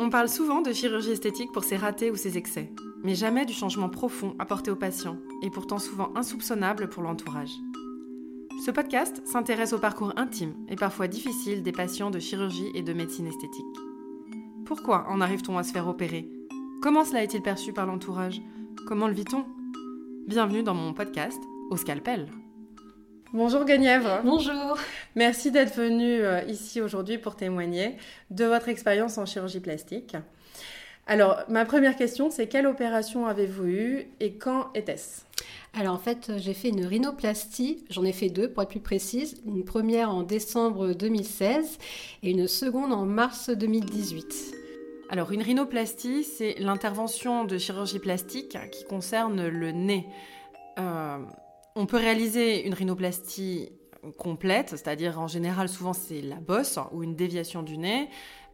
On 0.00 0.10
parle 0.10 0.28
souvent 0.28 0.60
de 0.60 0.72
chirurgie 0.72 1.12
esthétique 1.12 1.52
pour 1.52 1.62
ses 1.62 1.76
ratés 1.76 2.10
ou 2.10 2.16
ses 2.16 2.36
excès, 2.36 2.72
mais 3.04 3.14
jamais 3.14 3.46
du 3.46 3.52
changement 3.52 3.88
profond 3.88 4.34
apporté 4.38 4.70
aux 4.70 4.76
patients, 4.76 5.18
et 5.42 5.50
pourtant 5.50 5.78
souvent 5.78 6.10
insoupçonnable 6.16 6.88
pour 6.88 7.02
l'entourage. 7.02 7.52
Ce 8.64 8.70
podcast 8.70 9.22
s'intéresse 9.24 9.72
au 9.72 9.78
parcours 9.78 10.12
intime 10.16 10.54
et 10.68 10.76
parfois 10.76 11.06
difficile 11.06 11.62
des 11.62 11.72
patients 11.72 12.10
de 12.10 12.18
chirurgie 12.18 12.70
et 12.74 12.82
de 12.82 12.92
médecine 12.92 13.26
esthétique. 13.26 13.64
Pourquoi 14.64 15.06
en 15.08 15.20
arrive-t-on 15.20 15.58
à 15.58 15.62
se 15.62 15.72
faire 15.72 15.88
opérer? 15.88 16.28
Comment 16.82 17.04
cela 17.04 17.22
est-il 17.22 17.42
perçu 17.42 17.72
par 17.72 17.86
l'entourage? 17.86 18.42
Comment 18.86 19.06
le 19.06 19.14
vit-on? 19.14 19.44
Bienvenue 20.26 20.62
dans 20.62 20.74
mon 20.74 20.92
podcast 20.92 21.40
Au 21.70 21.76
scalpel. 21.76 22.28
Bonjour 23.34 23.64
Guenièvre. 23.64 24.20
Bonjour. 24.22 24.78
Merci 25.16 25.50
d'être 25.50 25.74
venue 25.74 26.22
euh, 26.22 26.42
ici 26.42 26.80
aujourd'hui 26.80 27.18
pour 27.18 27.34
témoigner 27.34 27.96
de 28.30 28.44
votre 28.44 28.68
expérience 28.68 29.18
en 29.18 29.26
chirurgie 29.26 29.58
plastique. 29.58 30.16
Alors, 31.08 31.38
ma 31.48 31.64
première 31.64 31.96
question, 31.96 32.30
c'est 32.30 32.46
quelle 32.46 32.68
opération 32.68 33.26
avez-vous 33.26 33.66
eue 33.66 34.06
et 34.20 34.34
quand 34.34 34.72
était-ce? 34.76 35.22
Alors 35.76 35.94
en 35.96 35.98
fait, 35.98 36.30
j'ai 36.36 36.54
fait 36.54 36.68
une 36.68 36.86
rhinoplastie, 36.86 37.84
j'en 37.90 38.04
ai 38.04 38.12
fait 38.12 38.28
deux 38.28 38.48
pour 38.48 38.62
être 38.62 38.68
plus 38.68 38.78
précise, 38.78 39.42
une 39.44 39.64
première 39.64 40.10
en 40.10 40.22
décembre 40.22 40.92
2016 40.92 41.78
et 42.22 42.30
une 42.30 42.46
seconde 42.46 42.92
en 42.92 43.04
mars 43.04 43.50
2018. 43.50 44.54
Alors 45.10 45.32
une 45.32 45.42
rhinoplastie, 45.42 46.22
c'est 46.22 46.54
l'intervention 46.60 47.44
de 47.44 47.58
chirurgie 47.58 47.98
plastique 47.98 48.56
qui 48.70 48.84
concerne 48.84 49.48
le 49.48 49.72
nez. 49.72 50.06
Euh, 50.78 51.18
on 51.76 51.86
peut 51.86 51.96
réaliser 51.96 52.66
une 52.66 52.74
rhinoplastie 52.74 53.72
complète, 54.18 54.70
c'est-à-dire 54.70 55.18
en 55.18 55.28
général 55.28 55.68
souvent 55.68 55.92
c'est 55.92 56.20
la 56.20 56.36
bosse 56.36 56.78
ou 56.92 57.02
une 57.02 57.16
déviation 57.16 57.62
du 57.62 57.78
nez, 57.78 58.08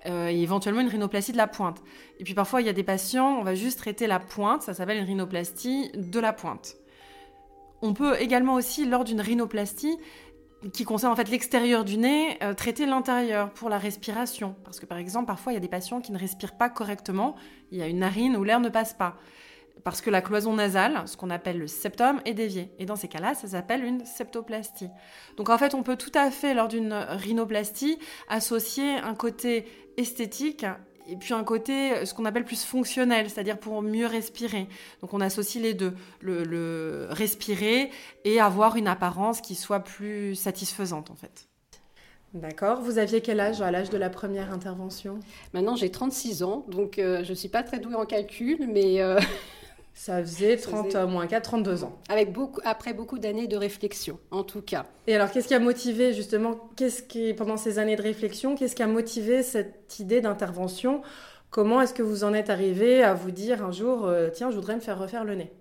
euh, 0.06 0.28
et 0.28 0.40
éventuellement 0.40 0.80
une 0.80 0.88
rhinoplastie 0.88 1.32
de 1.32 1.36
la 1.36 1.46
pointe. 1.46 1.82
Et 2.18 2.24
puis 2.24 2.34
parfois 2.34 2.60
il 2.62 2.66
y 2.66 2.70
a 2.70 2.72
des 2.72 2.84
patients, 2.84 3.36
on 3.38 3.42
va 3.42 3.54
juste 3.54 3.78
traiter 3.78 4.06
la 4.06 4.20
pointe, 4.20 4.62
ça 4.62 4.74
s'appelle 4.74 4.98
une 4.98 5.04
rhinoplastie 5.04 5.90
de 5.94 6.20
la 6.20 6.32
pointe. 6.32 6.76
On 7.82 7.94
peut 7.94 8.20
également 8.20 8.54
aussi, 8.54 8.84
lors 8.84 9.04
d'une 9.04 9.20
rhinoplastie, 9.20 9.96
qui 10.74 10.84
concerne 10.84 11.14
en 11.14 11.16
fait 11.16 11.30
l'extérieur 11.30 11.84
du 11.84 11.96
nez, 11.96 12.36
euh, 12.42 12.52
traiter 12.52 12.84
l'intérieur 12.84 13.50
pour 13.50 13.70
la 13.70 13.78
respiration. 13.78 14.54
Parce 14.64 14.78
que 14.78 14.84
par 14.84 14.98
exemple, 14.98 15.26
parfois 15.26 15.52
il 15.52 15.54
y 15.54 15.58
a 15.58 15.60
des 15.60 15.68
patients 15.68 16.02
qui 16.02 16.12
ne 16.12 16.18
respirent 16.18 16.56
pas 16.56 16.68
correctement, 16.68 17.34
il 17.70 17.78
y 17.78 17.82
a 17.82 17.86
une 17.86 18.00
narine 18.00 18.36
où 18.36 18.44
l'air 18.44 18.60
ne 18.60 18.68
passe 18.68 18.92
pas 18.92 19.16
parce 19.84 20.00
que 20.00 20.10
la 20.10 20.22
cloison 20.22 20.54
nasale, 20.54 21.02
ce 21.06 21.16
qu'on 21.16 21.30
appelle 21.30 21.58
le 21.58 21.66
septum, 21.66 22.20
est 22.24 22.34
déviée. 22.34 22.70
Et 22.78 22.86
dans 22.86 22.96
ces 22.96 23.08
cas-là, 23.08 23.34
ça 23.34 23.48
s'appelle 23.48 23.84
une 23.84 24.04
septoplastie. 24.04 24.88
Donc 25.36 25.48
en 25.48 25.58
fait, 25.58 25.74
on 25.74 25.82
peut 25.82 25.96
tout 25.96 26.12
à 26.14 26.30
fait, 26.30 26.54
lors 26.54 26.68
d'une 26.68 26.92
rhinoplastie, 26.92 27.98
associer 28.28 28.96
un 28.96 29.14
côté 29.14 29.66
esthétique 29.96 30.64
et 31.10 31.16
puis 31.16 31.34
un 31.34 31.42
côté, 31.42 32.06
ce 32.06 32.14
qu'on 32.14 32.24
appelle 32.24 32.44
plus 32.44 32.64
fonctionnel, 32.64 33.28
c'est-à-dire 33.28 33.58
pour 33.58 33.82
mieux 33.82 34.06
respirer. 34.06 34.68
Donc 35.00 35.12
on 35.12 35.20
associe 35.20 35.62
les 35.62 35.74
deux, 35.74 35.92
le, 36.20 37.08
respirer 37.10 37.90
et 38.24 38.40
avoir 38.40 38.76
une 38.76 38.86
apparence 38.86 39.40
qui 39.40 39.54
soit 39.54 39.80
plus 39.80 40.34
satisfaisante 40.36 41.10
en 41.10 41.16
fait. 41.16 41.48
D'accord. 42.32 42.80
Vous 42.80 42.98
aviez 42.98 43.22
quel 43.22 43.40
âge 43.40 43.60
à 43.60 43.72
l'âge 43.72 43.90
de 43.90 43.98
la 43.98 44.08
première 44.08 44.52
intervention? 44.52 45.18
Maintenant, 45.52 45.74
j'ai 45.74 45.90
36 45.90 46.44
ans, 46.44 46.64
donc 46.68 47.00
euh, 47.00 47.24
je 47.24 47.30
ne 47.30 47.34
suis 47.34 47.48
pas 47.48 47.64
très 47.64 47.80
douée 47.80 47.96
en 47.96 48.06
calcul, 48.06 48.68
mais 48.72 49.00
euh, 49.00 49.18
Ça 50.02 50.22
faisait 50.22 50.56
30 50.56 50.94
moins 51.10 51.26
4, 51.26 51.42
32 51.42 51.84
ans. 51.84 51.98
Avec 52.08 52.32
beaucoup, 52.32 52.62
après 52.64 52.94
beaucoup 52.94 53.18
d'années 53.18 53.48
de 53.48 53.56
réflexion, 53.58 54.18
en 54.30 54.44
tout 54.44 54.62
cas. 54.62 54.86
Et 55.06 55.14
alors, 55.14 55.30
qu'est-ce 55.30 55.46
qui 55.46 55.52
a 55.52 55.58
motivé 55.58 56.14
justement, 56.14 56.70
qu'est-ce 56.74 57.02
qui, 57.02 57.34
pendant 57.34 57.58
ces 57.58 57.78
années 57.78 57.96
de 57.96 58.02
réflexion, 58.02 58.54
qu'est-ce 58.54 58.74
qui 58.74 58.82
a 58.82 58.86
motivé 58.86 59.42
cette 59.42 59.98
idée 59.98 60.22
d'intervention? 60.22 61.02
Comment 61.50 61.82
est-ce 61.82 61.92
que 61.92 62.02
vous 62.02 62.24
en 62.24 62.32
êtes 62.32 62.48
arrivé 62.48 63.02
à 63.02 63.12
vous 63.12 63.30
dire 63.30 63.62
un 63.62 63.72
jour, 63.72 64.06
euh, 64.06 64.30
tiens, 64.32 64.50
je 64.50 64.54
voudrais 64.54 64.74
me 64.74 64.80
faire 64.80 64.98
refaire 64.98 65.22
le 65.22 65.34
nez 65.34 65.52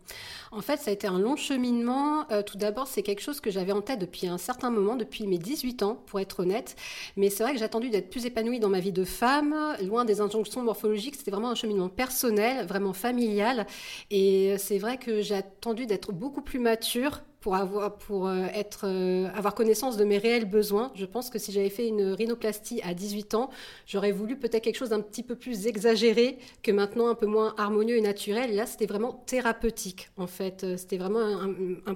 en 0.52 0.62
fait, 0.62 0.78
ça 0.78 0.90
a 0.90 0.94
été 0.94 1.08
un 1.08 1.20
long 1.20 1.36
cheminement. 1.36 2.26
Euh, 2.32 2.42
tout 2.42 2.58
d'abord, 2.58 2.88
c'est 2.88 3.04
quelque 3.04 3.22
chose 3.22 3.40
que 3.40 3.52
j'avais 3.52 3.72
en 3.72 3.82
tête 3.82 4.00
depuis 4.00 4.28
un 4.28 4.38
certain 4.38 4.70
moment, 4.70 4.96
depuis 4.96 5.28
mes 5.28 5.38
18 5.38 5.84
ans, 5.84 6.02
pour 6.08 6.20
être 6.20 6.42
honnête. 6.42 6.76
Mais 7.18 7.30
c'est 7.30 7.44
vrai 7.44 7.54
que 7.54 7.60
j'ai 7.60 7.66
attendu 7.66 7.90
d'être 7.90 8.10
plus 8.10 8.26
épanouie 8.26 8.60
dans 8.60 8.70
ma 8.70 8.80
vie 8.80 8.92
de 8.92 9.04
femme, 9.04 9.56
loin 9.84 10.06
des 10.06 10.22
injonctions 10.22 10.64
morphologiques. 10.64 11.16
C'était 11.16 11.32
vraiment 11.32 11.50
un 11.50 11.56
cheminement 11.56 11.90
personnel, 11.90 12.66
vraiment 12.66 12.94
familial. 12.94 13.68
Et 14.12 14.56
c'est 14.58 14.80
vrai 14.80 14.98
que 14.98 15.22
j'ai 15.22 15.36
attendu 15.36 15.86
d'être 15.86 16.12
beaucoup 16.12 16.42
plus 16.42 16.60
mature 16.60 17.22
pour 17.40 17.56
avoir 17.56 17.98
pour 17.98 18.28
euh, 18.28 18.46
être 18.54 18.82
euh, 18.86 19.30
avoir 19.34 19.56
connaissance 19.56 19.98
de 19.98 20.04
mes 20.04 20.18
réels 20.18 20.46
besoins. 20.46 20.92
Je 20.96 21.06
pense 21.06 21.30
que 21.30 21.40
si 21.40 21.52
j'avais 21.52 21.70
fait 21.70 21.88
une 21.88 22.12
rhinoplastie 22.12 22.82
à 22.84 22.94
18 22.94 23.34
ans, 23.34 23.50
j'aurais 23.86 24.12
voulu 24.12 24.38
peut-être 24.38 24.64
quelque 24.64 24.78
chose 24.78 24.90
d'un 24.90 25.02
petit 25.02 25.24
peu 25.24 25.36
plus 25.36 25.68
exagéré 25.68 26.38
que 26.64 26.72
maintenant 26.72 27.08
un 27.08 27.16
peu 27.16 27.28
moins 27.28 27.54
harmonieux 27.58 27.98
et 27.98 28.02
naturel. 28.02 28.52
Et 28.52 28.56
là, 28.56 28.66
c'était 28.66 28.88
vraiment 28.88 29.14
thérapeutique 29.26 30.10
en 30.18 30.28
fait. 30.28 30.64
Euh, 30.64 30.78
c'était 30.78 30.98
vraiment 30.98 31.20
un, 31.20 31.96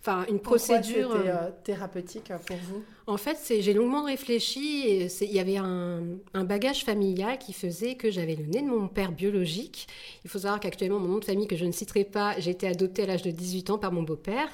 enfin 0.00 0.24
une 0.28 0.40
procédure 0.40 1.12
c'était 1.12 1.72
thérapeutique 1.72 2.32
pour 2.46 2.56
vous? 2.56 2.84
En 3.08 3.16
fait, 3.16 3.38
j'ai 3.60 3.72
longuement 3.72 4.02
réfléchi. 4.02 5.06
Il 5.20 5.32
y 5.32 5.38
avait 5.38 5.58
un, 5.58 6.02
un, 6.34 6.44
bagage 6.44 6.84
familial 6.84 7.38
qui 7.38 7.52
faisait 7.52 7.94
que 7.94 8.10
j'avais 8.10 8.34
le 8.34 8.46
nez 8.46 8.62
de 8.62 8.66
mon 8.66 8.88
père 8.88 9.12
biologique. 9.12 9.86
Il 10.24 10.30
faut 10.30 10.40
savoir 10.40 10.58
qu'actuellement, 10.58 10.98
mon 10.98 11.06
nom 11.08 11.18
de 11.18 11.24
famille, 11.24 11.46
que 11.46 11.54
je 11.54 11.64
ne 11.64 11.70
citerai 11.70 12.02
pas, 12.02 12.34
j'ai 12.38 12.50
été 12.50 12.66
adoptée 12.66 13.04
à 13.04 13.06
l'âge 13.06 13.22
de 13.22 13.30
18 13.30 13.70
ans 13.70 13.78
par 13.78 13.92
mon 13.92 14.02
beau-père. 14.02 14.48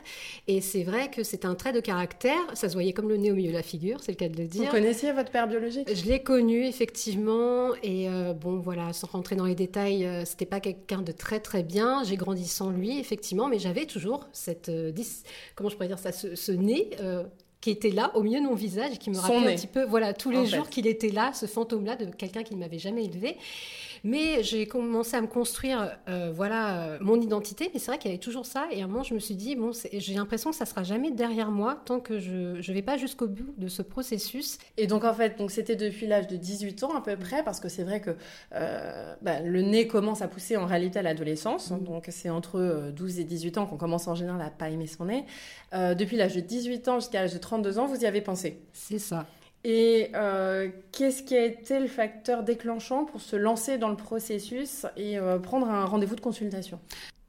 Et 0.49 0.61
c'est 0.61 0.83
vrai 0.83 1.11
que 1.11 1.23
c'est 1.23 1.47
un 1.47 1.55
trait 1.55 1.73
de 1.73 1.81
caractère. 1.81 2.43
Ça 2.53 2.69
se 2.69 2.75
voyait 2.75 2.93
comme 2.93 3.09
le 3.09 3.17
nez 3.17 3.33
au 3.33 3.35
milieu 3.35 3.53
de 3.53 3.57
la 3.57 3.63
figure, 3.63 4.01
c'est 4.03 4.13
le 4.13 4.17
cas 4.17 4.29
de 4.29 4.37
le 4.37 4.47
dire. 4.47 4.65
Vous 4.65 4.71
connaissiez 4.71 5.13
votre 5.13 5.31
père 5.31 5.49
biologique? 5.49 5.89
Je 5.91 6.05
l'ai 6.05 6.23
connu, 6.23 6.67
effectivement. 6.67 7.71
Et 7.83 8.11
euh, 8.11 8.35
bon, 8.35 8.59
voilà, 8.59 8.93
sans 8.93 9.07
rentrer 9.07 9.35
dans 9.35 9.47
les 9.47 9.55
détails, 9.55 10.05
euh, 10.05 10.27
c'était 10.27 10.45
pas 10.45 10.61
quelqu'un 10.61 11.01
de 11.01 11.13
très 11.13 11.41
très 11.41 11.63
bien. 11.63 12.05
J'ai 12.05 12.17
grandi 12.17 12.47
sans 12.47 12.71
lui, 12.71 12.99
effectivement, 12.99 13.49
mais 13.49 13.59
j'avais 13.59 13.87
toujours 13.87 14.29
cette. 14.33 14.69
Euh, 14.69 14.93
comment 15.55 15.71
je 15.71 15.77
pourrais 15.77 15.89
dire 15.89 15.99
ça 15.99 16.13
Ce, 16.13 16.53
nez 16.53 16.91
qui 17.63 17.71
était 17.71 17.91
là 17.91 18.11
au 18.15 18.23
milieu 18.23 18.41
de 18.41 18.47
mon 18.47 18.57
visage 18.57 18.91
et 18.95 18.97
qui 18.99 19.09
me 19.09 19.17
rappelait 19.17 19.53
un 19.53 19.57
petit 19.57 19.69
peu, 19.69 19.85
voilà, 19.85 20.13
tous 20.13 20.31
les 20.31 20.47
jours 20.47 20.69
qu'il 20.69 20.87
était 20.87 21.11
là, 21.11 21.33
ce 21.33 21.47
fantôme-là 21.47 21.97
de 21.97 22.07
quelqu'un 22.07 22.43
qui 22.43 22.55
ne 22.55 22.61
m'avait 22.61 22.81
jamais 22.81 23.05
élevé. 23.05 23.39
Mais 24.05 24.43
j'ai 24.43 24.67
commencé 24.67 25.17
à 25.17 25.21
me 25.21 25.27
construire, 25.27 25.97
euh, 26.09 26.33
voilà, 26.35 26.83
euh, 26.83 26.99
mon 27.01 27.21
identité. 27.21 27.71
Mais 27.73 27.79
c'est 27.79 27.91
vrai 27.91 27.99
qu'il 27.99 28.11
y 28.11 28.15
avait 28.15 28.21
toujours 28.21 28.47
ça. 28.47 28.67
Et 28.73 28.83
à 28.83 28.85
un 28.85 28.89
moment, 28.89 29.03
je 29.03 29.15
me 29.15 29.21
suis 29.21 29.37
dit, 29.37 29.55
bon, 29.55 29.71
j'ai 29.93 30.15
l'impression 30.15 30.51
que 30.51 30.57
ça 30.57 30.67
sera 30.67 30.83
jamais 30.83 31.11
derrière 31.11 31.51
moi 31.51 31.81
tant 31.85 32.01
que 32.01 32.19
je 32.19 32.57
ne 32.57 32.75
vais 32.75 32.83
pas 32.83 32.97
jusqu'au 32.97 33.29
bout 33.29 33.55
de 33.59 33.69
ce 33.69 33.83
processus. 33.83 34.59
Et 34.77 34.87
donc, 34.87 35.05
en 35.05 35.15
fait, 35.15 35.39
donc 35.39 35.51
c'était 35.51 35.77
depuis 35.77 36.07
l'âge 36.07 36.27
de 36.27 36.37
18 36.37 36.83
ans 36.85 36.97
à 36.97 37.01
peu 37.01 37.17
près, 37.17 37.45
parce 37.45 37.61
que 37.61 37.69
c'est 37.69 37.85
vrai 37.85 38.01
que 38.01 38.17
euh, 38.55 39.15
bah, 39.23 39.41
le 39.41 39.63
nez 39.63 39.87
commence 39.87 40.23
à 40.23 40.29
pousser 40.29 40.57
en 40.57 40.67
réalité 40.67 40.99
à 40.99 41.03
l'adolescence. 41.03 41.71
Mmh. 41.71 41.85
Donc, 41.85 42.07
c'est 42.09 42.31
entre 42.31 42.91
12 42.95 43.21
et 43.21 43.25
18 43.25 43.59
ans 43.59 43.67
qu'on 43.67 43.77
commence 43.77 44.09
en 44.09 44.15
général 44.15 44.41
à 44.43 44.51
pas 44.51 44.69
aimer 44.69 44.87
son 44.87 45.05
nez. 45.05 45.25
depuis 45.73 46.17
l'âge 46.17 46.35
de 46.35 46.41
18 46.41 46.89
ans 46.89 47.01
jusqu'à 47.01 47.21
l'âge 47.21 47.33
de 47.33 47.39
32 47.39 47.79
ans, 47.79 47.87
vous 47.87 48.01
y 48.01 48.07
avez 48.07 48.21
pensé? 48.21 48.63
C'est 48.73 48.99
ça. 48.99 49.27
Et 49.65 50.11
euh, 50.15 50.69
qu'est-ce 50.91 51.23
qui 51.23 51.37
a 51.37 51.45
été 51.45 51.79
le 51.79 51.87
facteur 51.87 52.43
déclenchant 52.43 53.05
pour 53.05 53.21
se 53.21 53.37
lancer 53.37 53.79
dans 53.79 53.91
le 53.91 53.97
processus 53.97 54.87
et 54.97 55.19
euh, 55.19 55.39
prendre 55.39 55.69
un 55.69 55.85
rendez-vous 55.85 56.17
de 56.17 56.21
consultation? 56.21 56.81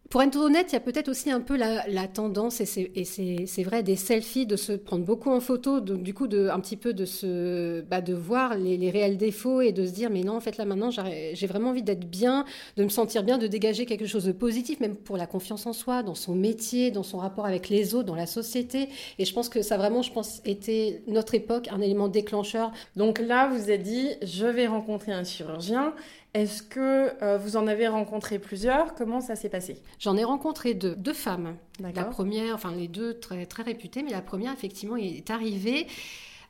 Pour 0.10 0.22
être 0.22 0.36
honnête, 0.36 0.68
il 0.70 0.74
y 0.74 0.76
a 0.76 0.80
peut-être 0.80 1.10
aussi 1.10 1.32
un 1.32 1.40
peu 1.40 1.58
la, 1.58 2.08
tendance, 2.08 2.62
et 2.62 2.66
c'est 2.66 3.64
vrai, 3.64 3.82
des 3.82 3.96
selfies, 3.96 4.46
de 4.46 4.56
se 4.56 4.74
prendre 4.74 5.04
beaucoup 5.04 5.32
en 5.32 5.40
photo, 5.40 5.80
donc 5.80 6.04
du 6.04 6.14
coup, 6.14 6.28
de, 6.28 6.50
un 6.50 6.60
petit 6.60 6.78
peu 6.78 6.94
de, 6.94 7.06
se, 7.06 7.82
bah, 7.82 8.02
de 8.02 8.14
voir 8.14 8.56
les, 8.56 8.92
réels 8.92 9.18
défauts 9.18 9.62
et 9.62 9.72
de 9.72 9.86
se 9.88 9.92
dire, 9.92 10.12
mais 10.12 10.22
non, 10.22 10.36
en 10.36 10.40
fait, 10.40 10.58
là 10.58 10.66
maintenant, 10.66 10.92
j'ai 10.92 11.48
vraiment 11.48 11.72
envie 11.72 11.82
d'être 11.82 12.08
bien, 12.08 12.46
de 12.78 12.84
me 12.84 12.90
sentir 12.90 13.24
bien, 13.24 13.40
de 13.40 13.48
dégager 13.48 13.88
quelque 13.88 14.06
chose 14.06 14.26
de 14.26 14.34
positif, 14.34 14.80
même 14.80 14.96
pour 14.96 15.18
la 15.18 15.26
confiance 15.26 15.66
en 15.66 15.74
soi, 15.74 16.04
dans 16.04 16.16
son 16.16 16.36
métier, 16.36 16.92
dans 16.92 17.04
son 17.04 17.18
rapport 17.18 17.48
avec 17.48 17.70
les 17.70 17.96
autres, 17.96 18.06
dans 18.06 18.16
la 18.16 18.28
société. 18.28 18.90
Et 19.18 19.26
je 19.26 19.34
pense 19.34 19.50
que 19.50 19.64
ça 19.64 19.78
vraiment, 19.78 20.04
je 20.04 20.12
pense, 20.12 20.42
était 20.46 21.02
notre 21.08 21.34
époque, 21.34 21.70
un 21.72 21.82
élément 21.82 22.08
déclencheur. 22.08 22.72
Donc 22.96 23.20
là, 23.20 23.48
vous 23.48 23.64
avez 23.64 23.80
dit, 23.80 24.10
je 24.22 24.46
vais 24.46 24.68
rencontrer 24.68 25.12
un 25.12 25.24
chirurgien. 25.24 25.96
Est-ce 26.34 26.64
que 26.64 27.12
euh, 27.22 27.38
vous 27.38 27.58
en 27.58 27.68
avez 27.68 27.88
rencontré 27.88 28.40
plusieurs? 28.40 28.96
Comment 28.96 29.22
ça 29.22 29.36
s'est 29.36 29.50
passé? 29.50 29.82
J'en 30.00 30.18
ai 30.18 30.24
rencontré 30.24 30.74
deux, 30.74 30.96
deux 30.96 31.14
femmes. 31.14 31.56
La 31.94 32.06
première, 32.06 32.56
enfin 32.56 32.72
les 32.72 32.88
deux 32.88 33.20
très, 33.20 33.46
très 33.46 33.62
réputées, 33.62 34.02
mais 34.02 34.12
la 34.12 34.22
première 34.22 34.52
effectivement 34.52 34.96
est 34.96 35.30
arrivée. 35.30 35.88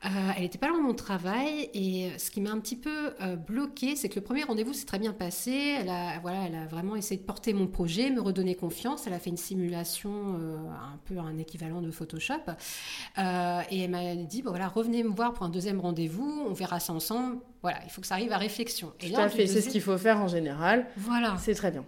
Euh, 0.04 0.08
elle 0.36 0.42
n'était 0.42 0.58
pas 0.58 0.68
loin 0.68 0.78
de 0.78 0.82
mon 0.84 0.94
travail 0.94 1.70
et 1.72 2.10
ce 2.18 2.30
qui 2.30 2.40
m'a 2.40 2.50
un 2.50 2.60
petit 2.60 2.76
peu 2.76 3.14
euh, 3.22 3.36
bloqué, 3.36 3.96
c'est 3.96 4.08
que 4.08 4.16
le 4.16 4.20
premier 4.20 4.42
rendez-vous 4.42 4.72
s'est 4.72 4.84
très 4.84 4.98
bien 4.98 5.12
passé. 5.12 5.76
Elle 5.80 5.88
a, 5.88 6.18
voilà, 6.20 6.44
elle 6.46 6.54
a 6.54 6.66
vraiment 6.66 6.96
essayé 6.96 7.18
de 7.18 7.24
porter 7.24 7.52
mon 7.52 7.66
projet, 7.66 8.10
me 8.10 8.20
redonner 8.20 8.54
confiance. 8.54 9.06
Elle 9.06 9.14
a 9.14 9.18
fait 9.18 9.30
une 9.30 9.36
simulation, 9.36 10.10
un 10.70 10.98
peu 11.06 11.18
un 11.18 11.38
équivalent 11.38 11.80
de 11.80 11.90
Photoshop, 11.90 12.34
et 13.16 13.80
elle 13.80 13.90
m'a 13.90 14.14
dit 14.14 14.42
bon 14.42 14.50
voilà, 14.50 14.68
revenez 14.68 15.02
me 15.02 15.14
voir 15.14 15.32
pour 15.32 15.44
un 15.44 15.50
deuxième 15.50 15.80
rendez-vous, 15.80 16.44
on 16.48 16.52
verra 16.52 16.80
ça 16.80 16.92
ensemble 16.92 17.38
voilà, 17.64 17.78
il 17.82 17.90
faut 17.90 18.02
que 18.02 18.06
ça 18.06 18.16
arrive 18.16 18.30
à 18.30 18.36
réflexion. 18.36 18.92
Et 19.00 19.10
Tout 19.10 19.18
à 19.18 19.30
fait, 19.30 19.46
c'est 19.46 19.62
ce 19.62 19.70
qu'il 19.70 19.80
faut 19.80 19.96
faire 19.96 20.20
en 20.20 20.28
général. 20.28 20.86
Voilà. 20.98 21.38
C'est 21.40 21.54
très 21.54 21.70
bien. 21.70 21.82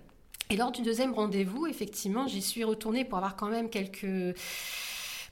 Et 0.49 0.57
lors 0.57 0.73
du 0.73 0.81
deuxième 0.81 1.13
rendez-vous, 1.13 1.67
effectivement, 1.67 2.27
j'y 2.27 2.41
suis 2.41 2.65
retournée 2.65 3.05
pour 3.05 3.19
avoir 3.19 3.37
quand 3.37 3.49
même 3.49 3.69
quelques 3.69 4.35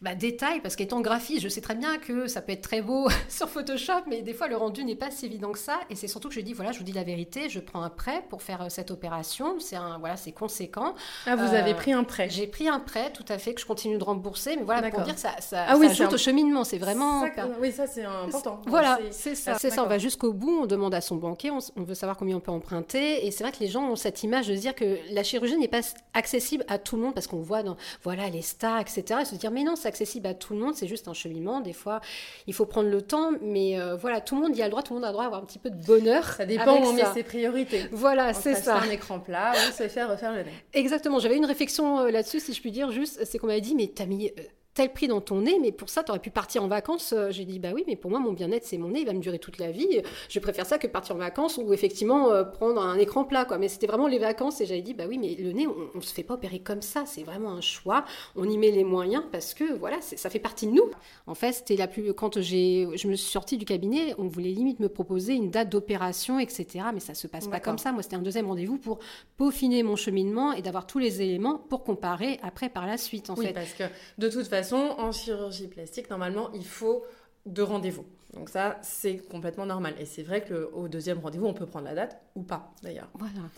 bah, 0.04 0.14
détail, 0.14 0.60
parce 0.60 0.76
qu'étant 0.76 1.00
graphiste, 1.00 1.40
je 1.40 1.48
sais 1.48 1.62
très 1.62 1.74
bien 1.74 1.96
que 1.96 2.26
ça 2.26 2.42
peut 2.42 2.52
être 2.52 2.60
très 2.60 2.82
beau 2.82 3.08
sur 3.30 3.48
Photoshop, 3.48 4.02
mais 4.06 4.20
des 4.20 4.34
fois 4.34 4.48
le 4.48 4.56
rendu 4.56 4.84
n'est 4.84 4.94
pas 4.94 5.10
si 5.10 5.24
évident 5.24 5.50
que 5.50 5.58
ça. 5.58 5.80
Et 5.88 5.96
c'est 5.96 6.08
surtout 6.08 6.28
que 6.28 6.34
je 6.34 6.40
dis, 6.40 6.52
voilà, 6.52 6.72
je 6.72 6.78
vous 6.78 6.84
dis 6.84 6.92
la 6.92 7.04
vérité, 7.04 7.48
je 7.48 7.58
prends 7.58 7.82
un 7.82 7.88
prêt 7.88 8.22
pour 8.28 8.42
faire 8.42 8.60
euh, 8.60 8.66
cette 8.68 8.90
opération. 8.90 9.58
C'est 9.60 9.76
un, 9.76 9.96
voilà, 9.98 10.18
c'est 10.18 10.32
conséquent. 10.32 10.94
Ah, 11.24 11.36
vous 11.36 11.54
avez 11.54 11.72
pris 11.72 11.94
un 11.94 12.04
prêt 12.04 12.28
J'ai 12.28 12.46
pris 12.46 12.68
un 12.68 12.80
prêt, 12.80 13.12
tout 13.14 13.24
à 13.30 13.38
fait, 13.38 13.54
que 13.54 13.62
je 13.62 13.66
continue 13.66 13.96
de 13.96 14.04
rembourser. 14.04 14.56
Mais 14.56 14.62
voilà, 14.62 14.90
pour 14.90 15.00
dire 15.00 15.18
ça, 15.18 15.30
ça, 15.40 15.64
ah, 15.68 15.78
oui, 15.78 15.86
ajoute 15.86 16.12
au 16.12 16.18
cheminement. 16.18 16.64
C'est 16.64 16.76
vraiment. 16.76 17.24
oui, 17.58 17.72
ça 17.72 17.86
c'est 17.86 18.04
important. 18.04 18.60
Voilà, 18.66 18.98
c'est 19.10 19.34
ça. 19.34 19.56
C'est 19.58 19.70
ça. 19.70 19.84
On 19.84 19.88
va 19.88 19.96
jusqu'au 19.96 20.34
bout, 20.34 20.60
on 20.64 20.66
demande 20.66 20.94
à 20.94 21.00
son 21.00 21.16
banquier, 21.16 21.50
on, 21.50 21.82
veut 21.82 21.94
savoir 21.94 22.18
combien 22.18 22.36
on 22.36 22.40
peut 22.40 22.52
emprunter. 22.52 23.26
Et 23.26 23.30
c'est 23.30 23.42
vrai 23.42 23.52
que 23.52 23.60
les 23.60 23.68
gens 23.68 23.88
ont 23.88 23.96
cette 23.96 24.22
image 24.22 24.48
de 24.48 24.54
dire 24.54 24.74
que 24.74 24.98
la 25.12 25.22
chirurgie 25.22 25.56
n'est 25.56 25.66
pas 25.66 25.80
accessible 26.12 26.64
à 26.68 26.76
tout 26.76 26.96
le 26.96 27.02
monde 27.02 27.14
parce 27.14 27.26
qu'on 27.26 27.40
voit 27.40 27.62
dans 27.62 27.78
voilà 28.02 28.28
les 28.28 28.42
stars, 28.42 28.80
etc. 28.80 29.20
Et 29.22 29.24
se 29.24 29.34
dire 29.36 29.50
mais 29.50 29.62
non, 29.62 29.76
c'est 29.76 29.93
accessible 29.94 30.26
à 30.26 30.34
tout 30.34 30.54
le 30.54 30.58
monde, 30.58 30.74
c'est 30.74 30.88
juste 30.88 31.06
un 31.06 31.14
cheminement. 31.14 31.60
Des 31.60 31.72
fois, 31.72 32.00
il 32.48 32.54
faut 32.54 32.66
prendre 32.66 32.88
le 32.88 33.00
temps, 33.00 33.30
mais 33.40 33.78
euh, 33.78 33.94
voilà, 33.94 34.20
tout 34.20 34.34
le 34.34 34.42
monde 34.42 34.56
y 34.56 34.62
a 34.62 34.64
le 34.64 34.70
droit, 34.70 34.82
tout 34.82 34.92
le 34.92 34.98
monde 34.98 35.04
a 35.04 35.08
le 35.08 35.12
droit 35.12 35.24
d'avoir 35.24 35.40
un 35.40 35.46
petit 35.46 35.60
peu 35.60 35.70
de 35.70 35.84
bonheur. 35.84 36.24
Ça 36.24 36.46
dépend 36.46 36.74
où 36.80 36.86
on 36.86 36.92
met 36.92 37.04
ses 37.14 37.22
priorités. 37.22 37.84
Voilà, 37.92 38.34
c'est 38.34 38.56
ça. 38.56 38.78
un 38.78 38.90
écran 38.90 39.20
plat 39.20 39.52
ou 39.52 39.72
se 39.72 39.86
faire 39.86 40.10
refaire 40.10 40.32
le 40.32 40.42
nez. 40.42 40.52
Exactement. 40.72 41.20
J'avais 41.20 41.36
une 41.36 41.46
réflexion 41.46 42.00
euh, 42.00 42.10
là-dessus, 42.10 42.40
si 42.40 42.52
je 42.52 42.60
puis 42.60 42.72
dire, 42.72 42.90
juste, 42.90 43.24
c'est 43.24 43.38
qu'on 43.38 43.46
m'avait 43.46 43.60
dit 43.60 43.76
mais 43.76 43.86
t'as 43.86 44.06
mis 44.06 44.28
euh, 44.28 44.42
tel 44.74 44.92
prix 44.92 45.06
dans 45.06 45.20
ton 45.20 45.40
nez, 45.42 45.58
mais 45.60 45.70
pour 45.70 45.88
ça, 45.88 46.02
tu 46.02 46.10
aurais 46.10 46.20
pu 46.20 46.30
partir 46.30 46.62
en 46.64 46.68
vacances. 46.68 47.14
Euh, 47.16 47.30
j'ai 47.30 47.44
dit, 47.44 47.60
bah 47.60 47.70
oui, 47.72 47.84
mais 47.86 47.94
pour 47.94 48.10
moi, 48.10 48.18
mon 48.18 48.32
bien-être, 48.32 48.64
c'est 48.64 48.76
mon 48.76 48.88
nez, 48.88 49.00
il 49.00 49.06
va 49.06 49.12
me 49.12 49.20
durer 49.20 49.38
toute 49.38 49.58
la 49.58 49.70
vie. 49.70 50.02
Je 50.28 50.40
préfère 50.40 50.66
ça 50.66 50.78
que 50.78 50.88
partir 50.88 51.14
en 51.14 51.18
vacances 51.18 51.58
ou 51.58 51.72
effectivement 51.72 52.32
euh, 52.32 52.42
prendre 52.42 52.82
un 52.82 52.98
écran 52.98 53.24
plat, 53.24 53.44
quoi. 53.44 53.56
Mais 53.58 53.68
c'était 53.68 53.86
vraiment 53.86 54.08
les 54.08 54.18
vacances 54.18 54.60
et 54.60 54.66
j'avais 54.66 54.82
dit, 54.82 54.92
bah 54.92 55.04
oui, 55.08 55.18
mais 55.18 55.36
le 55.38 55.52
nez, 55.52 55.68
on, 55.68 55.96
ne 55.96 56.02
se 56.02 56.12
fait 56.12 56.24
pas 56.24 56.34
opérer 56.34 56.58
comme 56.58 56.82
ça, 56.82 57.04
c'est 57.06 57.22
vraiment 57.22 57.52
un 57.52 57.60
choix. 57.60 58.04
On 58.34 58.48
y 58.48 58.58
met 58.58 58.72
les 58.72 58.82
moyens 58.82 59.22
parce 59.30 59.54
que, 59.54 59.78
voilà, 59.78 59.98
ça 60.00 60.28
fait 60.28 60.40
partie 60.40 60.66
de 60.66 60.72
nous. 60.72 60.90
En 61.28 61.34
fait, 61.34 61.52
c'était 61.52 61.76
la 61.76 61.86
plus. 61.86 62.12
Quand 62.12 62.40
j'ai, 62.40 62.88
je 62.96 63.06
me 63.06 63.14
suis 63.14 63.30
sortie 63.30 63.56
du 63.56 63.64
cabinet, 63.64 64.14
on 64.18 64.26
voulait 64.26 64.50
limite 64.50 64.80
me 64.80 64.88
proposer 64.88 65.34
une 65.34 65.50
date 65.50 65.68
d'opération, 65.68 66.40
etc. 66.40 66.86
Mais 66.92 67.00
ça 67.00 67.14
se 67.14 67.28
passe 67.28 67.46
pas 67.46 67.60
comme 67.60 67.78
ça. 67.78 67.92
Moi, 67.92 68.02
c'était 68.02 68.16
un 68.16 68.22
deuxième 68.22 68.46
rendez-vous 68.46 68.78
pour 68.78 68.98
peaufiner 69.36 69.84
mon 69.84 69.94
cheminement 69.94 70.52
et 70.52 70.62
d'avoir 70.62 70.86
tous 70.86 70.98
les 70.98 71.22
éléments 71.22 71.58
pour 71.58 71.84
comparer 71.84 72.40
après 72.42 72.68
par 72.68 72.86
la 72.86 72.96
suite, 72.96 73.30
en 73.30 73.34
oui, 73.34 73.46
fait. 73.46 73.52
parce 73.52 73.72
que 73.72 73.84
de 74.18 74.28
toute 74.28 74.46
façon, 74.48 74.63
en 74.72 75.12
chirurgie, 75.12 75.68
plastique, 75.68 76.10
normalement, 76.10 76.50
il 76.52 76.64
faut 76.64 77.04
deux 77.46 77.62
rendez-vous. 77.62 78.04
Donc 78.32 78.48
ça, 78.48 78.78
c'est 78.82 79.18
complètement 79.18 79.66
normal. 79.66 79.94
Et 79.98 80.06
c'est 80.06 80.22
vrai 80.22 80.44
qu'au 80.44 80.88
deuxième 80.88 81.18
rendez-vous, 81.18 81.46
on 81.46 81.54
peut 81.54 81.66
prendre 81.66 81.84
la 81.84 81.94
date 81.94 82.20
ou 82.34 82.42
pas, 82.42 82.72
d'ailleurs. 82.82 83.08
Voilà. 83.14 83.48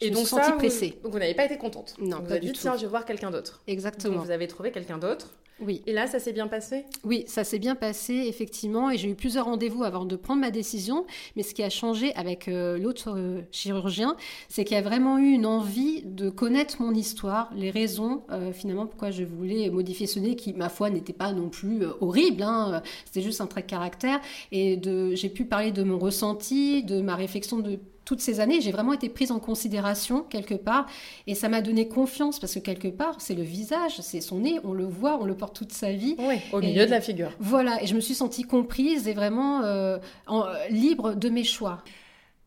Et 0.00 0.10
donc, 0.10 0.26
ça, 0.26 0.52
pressée. 0.52 0.98
Vous, 1.02 1.10
vous 1.10 1.18
n'avez 1.18 1.34
pas 1.34 1.44
été 1.44 1.56
contente. 1.56 1.96
Non, 1.98 2.20
vous 2.20 2.30
avez 2.30 2.40
dit, 2.40 2.52
tiens, 2.52 2.76
je 2.76 2.82
vais 2.82 2.88
voir 2.88 3.04
quelqu'un 3.04 3.30
d'autre. 3.30 3.62
Exactement. 3.66 4.22
vous 4.22 4.30
avez 4.30 4.46
trouvé 4.46 4.70
quelqu'un 4.70 4.98
d'autre. 4.98 5.30
Oui. 5.60 5.82
Et 5.86 5.92
là, 5.94 6.06
ça 6.06 6.18
s'est 6.18 6.32
bien 6.32 6.48
passé? 6.48 6.84
Oui, 7.02 7.24
ça 7.26 7.42
s'est 7.42 7.58
bien 7.58 7.74
passé, 7.74 8.12
effectivement. 8.28 8.90
Et 8.90 8.98
j'ai 8.98 9.08
eu 9.08 9.14
plusieurs 9.14 9.46
rendez-vous 9.46 9.84
avant 9.84 10.04
de 10.04 10.14
prendre 10.14 10.40
ma 10.40 10.50
décision. 10.50 11.06
Mais 11.34 11.42
ce 11.42 11.54
qui 11.54 11.62
a 11.62 11.70
changé 11.70 12.14
avec 12.14 12.48
euh, 12.48 12.76
l'autre 12.76 13.14
euh, 13.16 13.40
chirurgien, 13.52 14.16
c'est 14.48 14.64
qu'il 14.64 14.76
y 14.76 14.80
a 14.80 14.82
vraiment 14.82 15.18
eu 15.18 15.30
une 15.30 15.46
envie 15.46 16.02
de 16.02 16.28
connaître 16.28 16.82
mon 16.82 16.92
histoire, 16.92 17.50
les 17.54 17.70
raisons, 17.70 18.22
euh, 18.30 18.52
finalement, 18.52 18.86
pourquoi 18.86 19.10
je 19.10 19.24
voulais 19.24 19.70
modifier 19.70 20.06
ce 20.06 20.18
nez 20.18 20.36
qui, 20.36 20.52
ma 20.52 20.68
foi, 20.68 20.90
n'était 20.90 21.14
pas 21.14 21.32
non 21.32 21.48
plus 21.48 21.84
horrible. 22.00 22.42
Hein. 22.42 22.82
C'était 23.06 23.22
juste 23.22 23.40
un 23.40 23.46
trait 23.46 23.62
de 23.62 23.66
caractère. 23.66 24.20
Et 24.52 24.78
j'ai 25.14 25.28
pu 25.30 25.46
parler 25.46 25.72
de 25.72 25.82
mon 25.82 25.98
ressenti, 25.98 26.84
de 26.84 27.00
ma 27.00 27.16
réflexion 27.16 27.60
de 27.60 27.78
toutes 28.06 28.20
ces 28.20 28.40
années, 28.40 28.62
j'ai 28.62 28.70
vraiment 28.70 28.94
été 28.94 29.10
prise 29.10 29.32
en 29.32 29.40
considération 29.40 30.22
quelque 30.22 30.54
part 30.54 30.86
et 31.26 31.34
ça 31.34 31.50
m'a 31.50 31.60
donné 31.60 31.88
confiance 31.88 32.38
parce 32.38 32.54
que 32.54 32.60
quelque 32.60 32.88
part, 32.88 33.20
c'est 33.20 33.34
le 33.34 33.42
visage, 33.42 34.00
c'est 34.00 34.22
son 34.22 34.38
nez, 34.38 34.60
on 34.64 34.72
le 34.72 34.86
voit, 34.86 35.20
on 35.20 35.24
le 35.24 35.36
porte 35.36 35.56
toute 35.56 35.72
sa 35.72 35.92
vie. 35.92 36.14
Oui, 36.20 36.36
au 36.52 36.60
milieu 36.60 36.86
de 36.86 36.90
la 36.90 37.00
figure. 37.00 37.32
Voilà, 37.40 37.82
et 37.82 37.86
je 37.86 37.94
me 37.94 38.00
suis 38.00 38.14
sentie 38.14 38.44
comprise 38.44 39.08
et 39.08 39.12
vraiment 39.12 39.62
euh, 39.64 39.98
libre 40.70 41.14
de 41.14 41.28
mes 41.28 41.44
choix. 41.44 41.82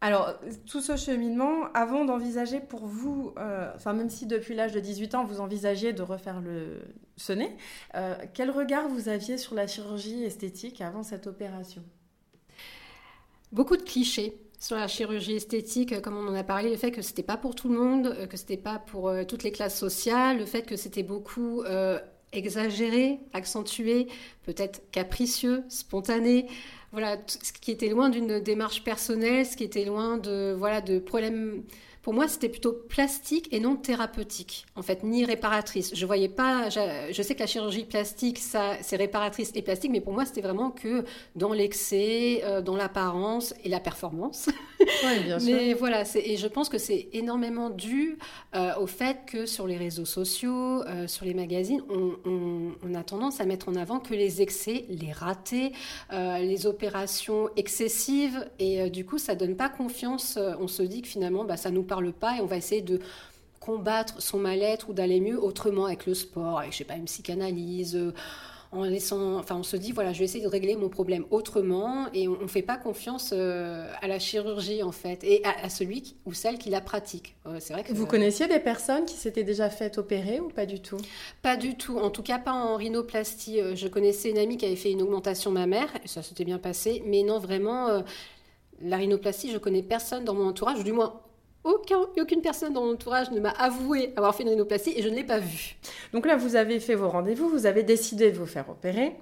Alors, 0.01 0.33
tout 0.65 0.79
ce 0.79 0.95
cheminement, 0.95 1.65
avant 1.73 2.05
d'envisager 2.05 2.61
pour 2.61 2.85
vous, 2.85 3.33
euh, 3.37 3.69
enfin 3.75 3.91
même 3.91 4.09
si 4.09 4.25
depuis 4.25 4.55
l'âge 4.55 4.71
de 4.71 4.79
18 4.79 5.15
ans, 5.15 5.25
vous 5.25 5.41
envisagiez 5.41 5.91
de 5.91 6.01
refaire 6.01 6.39
le, 6.39 6.79
ce 7.17 7.33
nez, 7.33 7.53
euh, 7.95 8.15
quel 8.33 8.49
regard 8.49 8.87
vous 8.87 9.09
aviez 9.09 9.37
sur 9.37 9.55
la 9.55 9.67
chirurgie 9.67 10.23
esthétique 10.23 10.79
avant 10.79 11.03
cette 11.03 11.27
opération? 11.27 11.83
Beaucoup 13.51 13.75
de 13.75 13.81
clichés 13.81 14.37
sur 14.59 14.75
la 14.75 14.87
chirurgie 14.87 15.35
esthétique, 15.35 16.01
comme 16.01 16.17
on 16.17 16.27
en 16.27 16.35
a 16.35 16.43
parlé, 16.43 16.69
le 16.69 16.75
fait 16.75 16.91
que 16.91 17.01
c'était 17.01 17.23
pas 17.23 17.37
pour 17.37 17.55
tout 17.55 17.69
le 17.69 17.77
monde, 17.77 18.07
euh, 18.07 18.27
que 18.27 18.37
c'était 18.37 18.57
pas 18.57 18.79
pour 18.79 19.07
euh, 19.07 19.23
toutes 19.23 19.43
les 19.43 19.51
classes 19.51 19.77
sociales, 19.77 20.37
le 20.37 20.45
fait 20.45 20.63
que 20.63 20.75
c'était 20.75 21.03
beaucoup 21.03 21.63
euh, 21.63 21.97
exagéré, 22.33 23.19
accentué, 23.33 24.07
peut-être 24.45 24.81
capricieux, 24.91 25.63
spontané. 25.69 26.47
Voilà, 26.91 27.17
ce 27.27 27.53
qui 27.53 27.71
était 27.71 27.89
loin 27.89 28.09
d'une 28.09 28.39
démarche 28.39 28.83
personnelle, 28.83 29.45
ce 29.45 29.55
qui 29.55 29.63
était 29.63 29.85
loin 29.85 30.17
de 30.17 30.55
voilà 30.57 30.81
de 30.81 30.99
problèmes 30.99 31.63
pour 32.09 32.15
moi, 32.15 32.27
c'était 32.27 32.49
plutôt 32.49 32.73
plastique 32.73 33.49
et 33.51 33.59
non 33.59 33.75
thérapeutique, 33.75 34.65
en 34.75 34.81
fait, 34.81 35.03
ni 35.03 35.25
réparatrice. 35.25 35.91
Je 35.93 36.07
voyais 36.07 36.27
pas, 36.27 36.69
je, 36.69 37.21
sais 37.21 37.35
que 37.35 37.39
la 37.41 37.45
chirurgie 37.45 37.83
plastique, 37.83 38.39
ça, 38.39 38.77
c'est 38.81 38.95
réparatrice 38.95 39.51
et 39.53 39.61
plastique, 39.61 39.91
mais 39.91 40.01
pour 40.01 40.13
moi, 40.13 40.25
c'était 40.25 40.41
vraiment 40.41 40.71
que 40.71 41.05
dans 41.35 41.53
l'excès, 41.53 42.41
euh, 42.45 42.63
dans 42.63 42.75
l'apparence 42.75 43.53
et 43.63 43.69
la 43.69 43.79
performance. 43.79 44.49
Oui, 45.03 45.23
bien 45.23 45.39
sûr. 45.39 45.55
Mais 45.55 45.73
voilà, 45.73 46.03
et 46.15 46.37
je 46.37 46.47
pense 46.47 46.69
que 46.69 46.77
c'est 46.77 47.09
énormément 47.13 47.69
dû 47.69 48.17
euh, 48.55 48.75
au 48.79 48.87
fait 48.87 49.17
que 49.25 49.45
sur 49.45 49.67
les 49.67 49.77
réseaux 49.77 50.05
sociaux, 50.05 50.83
euh, 50.83 51.07
sur 51.07 51.25
les 51.25 51.33
magazines, 51.33 51.81
on, 51.89 52.93
a 52.95 53.03
tendance 53.03 53.39
à 53.39 53.45
mettre 53.45 53.69
en 53.69 53.75
avant 53.75 53.99
que 53.99 54.13
les 54.13 54.41
excès, 54.41 54.85
les 54.89 55.11
ratés, 55.11 55.73
les 56.11 56.65
opérations 56.65 57.49
excessives, 57.55 58.49
et 58.57 58.89
du 58.89 59.05
coup, 59.05 59.17
ça 59.17 59.35
donne 59.35 59.55
pas 59.55 59.69
confiance. 59.69 60.37
on 60.59 60.67
se 60.67 60.83
dit 60.83 61.01
que 61.01 61.07
finalement, 61.07 61.45
bah, 61.45 61.55
ça 61.55 61.71
nous 61.71 61.83
parle 61.83 62.11
pas 62.11 62.37
et 62.37 62.41
on 62.41 62.45
va 62.45 62.57
essayer 62.57 62.81
de 62.81 62.99
combattre 63.59 64.21
son 64.21 64.39
mal-être 64.39 64.89
ou 64.89 64.93
d'aller 64.93 65.19
mieux 65.19 65.41
autrement 65.41 65.85
avec 65.85 66.05
le 66.05 66.13
sport, 66.13 66.59
avec, 66.59 66.71
je 66.71 66.77
sais 66.77 66.83
pas, 66.83 66.95
une 66.95 67.05
psychanalyse, 67.05 67.95
euh, 67.95 68.13
en 68.71 68.83
laissant, 68.83 69.37
enfin, 69.37 69.55
on 69.55 69.63
se 69.63 69.77
dit, 69.77 69.91
voilà, 69.91 70.13
je 70.13 70.19
vais 70.19 70.25
essayer 70.25 70.43
de 70.43 70.49
régler 70.49 70.75
mon 70.75 70.89
problème 70.89 71.25
autrement 71.31 72.07
et 72.13 72.27
on 72.27 72.39
ne 72.39 72.47
fait 72.47 72.61
pas 72.61 72.77
confiance 72.77 73.31
euh, 73.33 73.91
à 74.01 74.07
la 74.07 74.19
chirurgie, 74.19 74.83
en 74.83 74.91
fait, 74.91 75.23
et 75.23 75.41
à, 75.43 75.69
celui 75.69 76.15
ou 76.25 76.33
celle 76.33 76.59
qui 76.59 76.69
la 76.69 76.81
pratique. 76.81 77.35
Euh, 77.47 77.57
c'est 77.59 77.73
vrai 77.73 77.83
que... 77.83 77.93
Vous 77.93 78.05
connaissiez 78.05 78.47
des 78.47 78.59
personnes 78.59 79.05
qui 79.05 79.15
s'étaient 79.15 79.43
déjà 79.43 79.69
fait 79.69 79.97
opérer 79.97 80.39
ou 80.39 80.49
pas 80.49 80.67
du 80.67 80.81
tout? 80.81 80.97
Pas 81.41 81.57
du 81.57 81.75
tout, 81.75 81.97
en 81.97 82.11
tout 82.11 82.23
cas 82.23 82.37
pas 82.37 82.53
en 82.53 82.75
rhinoplastie. 82.75 83.59
Je 83.73 83.87
connaissais 83.87 84.29
une 84.29 84.37
amie 84.37 84.57
qui 84.57 84.65
avait 84.65 84.75
fait 84.75 84.91
une 84.91 85.01
augmentation 85.01 85.49
mammaire, 85.49 85.89
et 86.03 86.07
ça 86.07 86.21
s'était 86.21 86.45
bien 86.45 86.59
passé, 86.59 87.01
mais 87.05 87.23
non, 87.23 87.39
vraiment... 87.39 88.03
La 88.81 88.95
rhinoplastie, 88.95 89.51
je 89.51 89.57
connais 89.57 89.83
personne 89.83 90.23
dans 90.23 90.33
mon 90.33 90.47
entourage, 90.47 90.83
du 90.85 90.93
moins 90.93 91.19
aucun, 91.63 91.99
aucune 92.17 92.41
personne 92.41 92.73
dans 92.73 92.85
mon 92.85 92.93
entourage 92.93 93.31
ne 93.31 93.39
m'a 93.39 93.51
avoué 93.51 94.13
avoir 94.15 94.33
fait 94.35 94.43
une 94.43 94.49
rhinoplastie 94.49 94.93
et 94.95 95.01
je 95.01 95.09
ne 95.09 95.15
l'ai 95.15 95.23
pas 95.23 95.39
vue. 95.39 95.75
Donc 96.13 96.25
là, 96.25 96.35
vous 96.37 96.55
avez 96.55 96.79
fait 96.79 96.95
vos 96.95 97.09
rendez-vous, 97.09 97.49
vous 97.49 97.65
avez 97.65 97.83
décidé 97.83 98.31
de 98.31 98.37
vous 98.37 98.45
faire 98.45 98.69
opérer. 98.69 99.15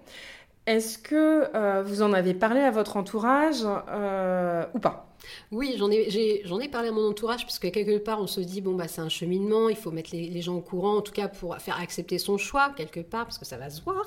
Est-ce 0.67 0.97
que 0.97 1.47
euh, 1.55 1.81
vous 1.83 2.01
en 2.01 2.11
avez 2.11 2.33
parlé 2.33 2.59
à 2.59 2.71
votre 2.71 2.97
entourage 2.97 3.63
euh, 3.89 4.65
ou 4.73 4.79
pas? 4.79 5.07
Oui, 5.51 5.75
j'en 5.77 5.89
ai, 5.89 6.43
j'en 6.45 6.59
ai, 6.59 6.67
parlé 6.67 6.89
à 6.89 6.91
mon 6.91 7.09
entourage, 7.09 7.43
parce 7.43 7.57
que 7.57 7.67
quelque 7.67 7.97
part, 7.97 8.21
on 8.21 8.27
se 8.27 8.41
dit, 8.41 8.61
bon, 8.61 8.75
bah, 8.75 8.87
c'est 8.87 9.01
un 9.01 9.09
cheminement, 9.09 9.69
il 9.69 9.75
faut 9.75 9.91
mettre 9.91 10.09
les, 10.13 10.27
les, 10.27 10.41
gens 10.41 10.55
au 10.55 10.61
courant, 10.61 10.97
en 10.97 11.01
tout 11.01 11.11
cas 11.11 11.27
pour 11.27 11.57
faire 11.57 11.79
accepter 11.79 12.17
son 12.17 12.37
choix, 12.37 12.71
quelque 12.75 12.99
part, 12.99 13.25
parce 13.25 13.37
que 13.37 13.45
ça 13.45 13.57
va 13.57 13.69
se 13.69 13.81
voir. 13.81 14.05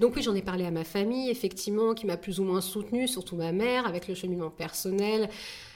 Donc 0.00 0.14
oui, 0.16 0.22
j'en 0.22 0.34
ai 0.34 0.42
parlé 0.42 0.66
à 0.66 0.70
ma 0.70 0.84
famille, 0.84 1.30
effectivement, 1.30 1.94
qui 1.94 2.06
m'a 2.06 2.16
plus 2.16 2.40
ou 2.40 2.44
moins 2.44 2.60
soutenue, 2.60 3.08
surtout 3.08 3.36
ma 3.36 3.52
mère, 3.52 3.86
avec 3.86 4.08
le 4.08 4.14
cheminement 4.14 4.50
personnel. 4.50 5.28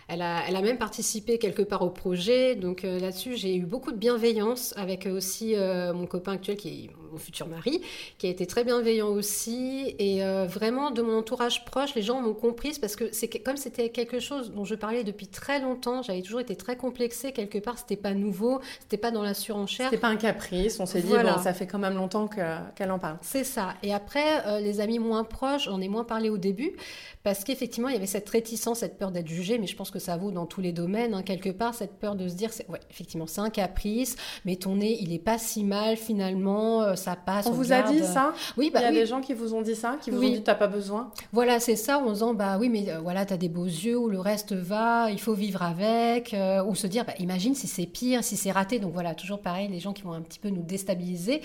Elle 0.08 0.22
a, 0.22 0.48
elle 0.48 0.54
a 0.54 0.62
même 0.62 0.78
participé 0.78 1.38
quelque 1.38 1.62
part 1.62 1.82
au 1.82 1.90
projet. 1.90 2.54
Donc 2.54 2.84
euh, 2.84 3.00
là-dessus, 3.00 3.36
j'ai 3.36 3.56
eu 3.56 3.66
beaucoup 3.66 3.90
de 3.90 3.96
bienveillance 3.96 4.72
avec 4.76 5.06
aussi 5.06 5.56
euh, 5.56 5.92
mon 5.92 6.06
copain 6.06 6.32
actuel 6.32 6.56
qui 6.56 6.68
est 6.68 6.90
mon 7.16 7.18
futur 7.18 7.48
mari, 7.48 7.80
qui 8.18 8.26
a 8.26 8.30
été 8.30 8.46
très 8.46 8.62
bienveillant 8.62 9.08
aussi. 9.08 9.94
Et 9.98 10.22
euh, 10.22 10.46
vraiment, 10.46 10.90
de 10.90 11.00
mon 11.00 11.18
entourage 11.18 11.64
proche, 11.64 11.94
les 11.94 12.02
gens 12.02 12.20
m'ont 12.20 12.34
comprise 12.34 12.78
parce 12.78 12.94
que 12.94 13.10
c'est 13.12 13.28
comme 13.28 13.56
c'était 13.56 13.88
quelque 13.88 14.20
chose 14.20 14.52
dont 14.52 14.64
je 14.64 14.74
parlais 14.74 15.02
depuis 15.02 15.26
très 15.26 15.60
longtemps, 15.60 16.02
j'avais 16.02 16.22
toujours 16.22 16.40
été 16.40 16.56
très 16.56 16.76
complexée 16.76 17.32
quelque 17.32 17.58
part. 17.58 17.78
C'était 17.78 17.96
pas 17.96 18.12
nouveau, 18.12 18.60
c'était 18.80 18.98
pas 18.98 19.10
dans 19.10 19.22
la 19.22 19.34
surenchère. 19.34 19.86
C'était 19.86 20.00
pas 20.00 20.08
un 20.08 20.16
caprice. 20.16 20.78
On 20.78 20.86
s'est 20.86 21.00
dit, 21.00 21.08
bon, 21.08 21.38
ça 21.42 21.54
fait 21.54 21.66
quand 21.66 21.78
même 21.78 21.94
longtemps 21.94 22.28
qu'elle 22.28 22.90
en 22.90 22.98
parle. 22.98 23.16
C'est 23.22 23.44
ça. 23.44 23.74
Et 23.82 23.94
après, 23.94 24.60
les 24.60 24.80
amis 24.80 24.98
moins 24.98 25.24
proches, 25.24 25.64
j'en 25.64 25.80
ai 25.80 25.88
moins 25.88 26.04
parlé 26.04 26.28
au 26.28 26.38
début 26.38 26.76
parce 27.22 27.42
qu'effectivement, 27.42 27.88
il 27.88 27.94
y 27.94 27.96
avait 27.96 28.06
cette 28.06 28.28
réticence, 28.28 28.78
cette 28.78 28.98
peur 28.98 29.10
d'être 29.10 29.26
jugée, 29.26 29.58
mais 29.58 29.66
je 29.66 29.74
pense 29.74 29.90
que 29.90 29.98
ça 29.98 30.16
vaut 30.16 30.30
dans 30.30 30.46
tous 30.46 30.60
les 30.60 30.72
domaines, 30.72 31.12
hein, 31.12 31.22
quelque 31.22 31.50
part, 31.50 31.74
cette 31.74 31.98
peur 31.98 32.14
de 32.14 32.28
se 32.28 32.34
dire, 32.34 32.50
ouais, 32.68 32.78
effectivement, 32.88 33.26
c'est 33.26 33.40
un 33.40 33.50
caprice, 33.50 34.14
mais 34.44 34.54
ton 34.54 34.76
nez, 34.76 34.96
il 35.00 35.12
est 35.12 35.18
pas 35.18 35.38
si 35.38 35.64
mal 35.64 35.96
finalement, 35.96 36.82
euh, 36.82 36.94
ça 37.06 37.14
passe. 37.14 37.46
On, 37.46 37.52
vous 37.52 37.72
a 37.72 37.82
dit 37.82 38.02
ça? 38.02 38.34
Oui, 38.56 38.70
bah, 38.72 38.80
Il 38.80 38.82
y 38.82 38.86
a 38.86 38.90
des 38.90 39.06
gens 39.06 39.20
qui 39.20 39.32
vous 39.32 39.54
ont 39.54 39.62
dit 39.62 39.76
ça, 39.76 39.96
qui 40.00 40.10
vous 40.10 40.18
ont 40.18 40.28
dit 40.28 40.42
t'as 40.42 40.56
pas 40.56 40.66
besoin? 40.66 41.12
Voilà, 41.32 41.60
c'est 41.60 41.76
ça, 41.76 41.98
en 41.98 42.10
disant 42.10 42.34
bah 42.34 42.58
oui, 42.58 42.68
mais 42.68 42.86
voilà, 43.00 43.24
t'as 43.24 43.36
des 43.36 43.48
beaux 43.48 43.64
yeux, 43.64 43.96
ou 43.96 44.08
le 44.08 44.18
reste 44.18 44.52
va, 44.52 45.08
il 45.12 45.20
faut 45.20 45.34
vivre 45.34 45.62
avec, 45.62 46.34
ou 46.66 46.74
se 46.74 46.88
dire 46.88 47.04
bah, 47.04 47.12
imagine 47.20 47.54
si 47.54 47.68
c'est 47.68 47.86
pire, 47.86 48.24
si 48.24 48.36
c'est 48.36 48.50
raté. 48.50 48.80
Donc 48.80 48.92
voilà, 48.92 49.14
toujours 49.14 49.40
pareil, 49.40 49.68
les 49.68 49.78
gens 49.78 49.92
qui 49.92 50.02
vont 50.02 50.12
un 50.12 50.20
petit 50.20 50.40
peu 50.40 50.48
nous 50.48 50.62
déstabiliser. 50.62 51.42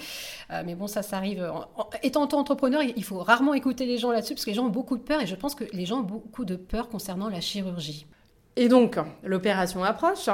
mais 0.65 0.73
bon, 0.73 0.87
ça, 0.87 1.03
ça 1.03 1.17
arrive. 1.17 1.47
étant 2.01 2.23
entrepreneur, 2.23 2.81
il 2.81 3.03
faut 3.03 3.19
rarement 3.19 3.53
écouter 3.53 3.85
les 3.85 3.99
gens 3.99 4.11
là-dessus 4.11 4.33
parce 4.33 4.45
que 4.45 4.49
les 4.49 4.55
gens 4.55 4.65
ont 4.65 4.69
beaucoup 4.69 4.97
de 4.97 5.03
peur 5.03 5.21
et 5.21 5.27
je 5.27 5.35
pense 5.35 5.53
que 5.53 5.65
les 5.73 5.85
gens 5.85 5.99
ont 5.99 6.03
beaucoup 6.03 6.43
de 6.43 6.55
peur 6.55 6.89
concernant 6.89 7.29
la 7.29 7.41
chirurgie. 7.41 8.07
Et 8.57 8.67
donc, 8.67 8.97
l'opération 9.23 9.83
approche. 9.83 10.29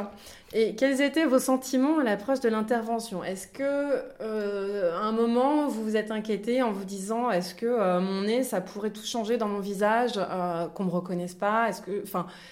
Et 0.53 0.75
quels 0.75 1.01
étaient 1.01 1.25
vos 1.25 1.39
sentiments 1.39 1.99
à 1.99 2.03
l'approche 2.03 2.39
de 2.39 2.47
l'intervention? 2.47 3.21
Est-ce 3.21 3.47
que, 3.47 4.01
euh, 4.21 4.97
un 4.97 5.11
moment, 5.11 5.67
vous 5.67 5.83
vous 5.83 5.97
êtes 5.97 6.09
inquiété 6.09 6.61
en 6.61 6.71
vous 6.71 6.85
disant 6.85 7.29
est-ce 7.29 7.53
que 7.53 7.65
euh, 7.65 7.99
mon 7.99 8.21
nez, 8.21 8.43
ça 8.43 8.61
pourrait 8.61 8.91
tout 8.91 9.03
changer 9.03 9.35
dans 9.35 9.49
mon 9.49 9.59
visage, 9.59 10.13
euh, 10.15 10.67
qu'on 10.67 10.85
me 10.85 10.89
reconnaisse 10.89 11.35
pas? 11.35 11.67
Est-ce 11.67 11.81
que, 11.81 12.03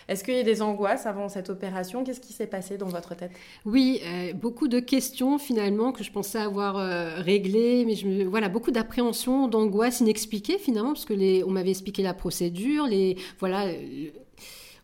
est-ce 0.10 0.24
qu'il 0.26 0.36
y 0.36 0.40
a 0.40 0.44
des 0.44 0.62
angoisses 0.62 1.06
avant 1.06 1.30
cette 1.30 1.50
opération? 1.50 2.04
Qu'est-ce 2.04 2.20
qui 2.20 2.34
s'est 2.34 2.48
passé 2.48 2.78
dans 2.78 2.90
votre 2.90 3.16
tête? 3.16 3.32
Oui, 3.66 4.02
beaucoup 4.36 4.68
de 4.68 4.82
questions 4.82 5.38
finalement 5.40 5.94
que 5.94 6.04
je 6.04 6.12
pensais 6.12 6.40
avoir 6.40 6.76
réglées, 7.24 7.86
mais 7.86 8.26
voilà, 8.26 8.50
beaucoup 8.50 8.72
d'appréhension, 8.72 9.48
d'angoisse 9.48 10.02
inexpliquée 10.02 10.58
finalement, 10.58 10.94
parce 10.94 11.06
que 11.06 11.44
on 11.46 11.52
m'avait 11.52 11.72
expliqué 11.72 12.04
la 12.04 12.14
procédure, 12.14 12.88
les, 12.88 13.18
voilà 13.40 13.68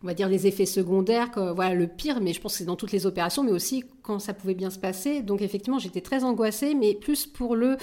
on 0.03 0.07
va 0.07 0.13
dire 0.13 0.27
les 0.27 0.47
effets 0.47 0.65
secondaires, 0.65 1.29
voilà 1.55 1.75
le 1.75 1.87
pire, 1.87 2.21
mais 2.21 2.33
je 2.33 2.41
pense 2.41 2.53
que 2.53 2.57
c'est 2.59 2.65
dans 2.65 2.75
toutes 2.75 2.91
les 2.91 3.05
opérations, 3.05 3.43
mais 3.43 3.51
aussi 3.51 3.83
quand 4.01 4.19
ça 4.19 4.33
pouvait 4.33 4.55
bien 4.55 4.69
se 4.69 4.79
passer. 4.79 5.21
Donc 5.21 5.41
effectivement, 5.41 5.79
j'étais 5.79 6.01
très 6.01 6.23
angoissée, 6.23 6.73
mais 6.73 6.93
plus 6.95 7.25
pour 7.25 7.55
le 7.55 7.77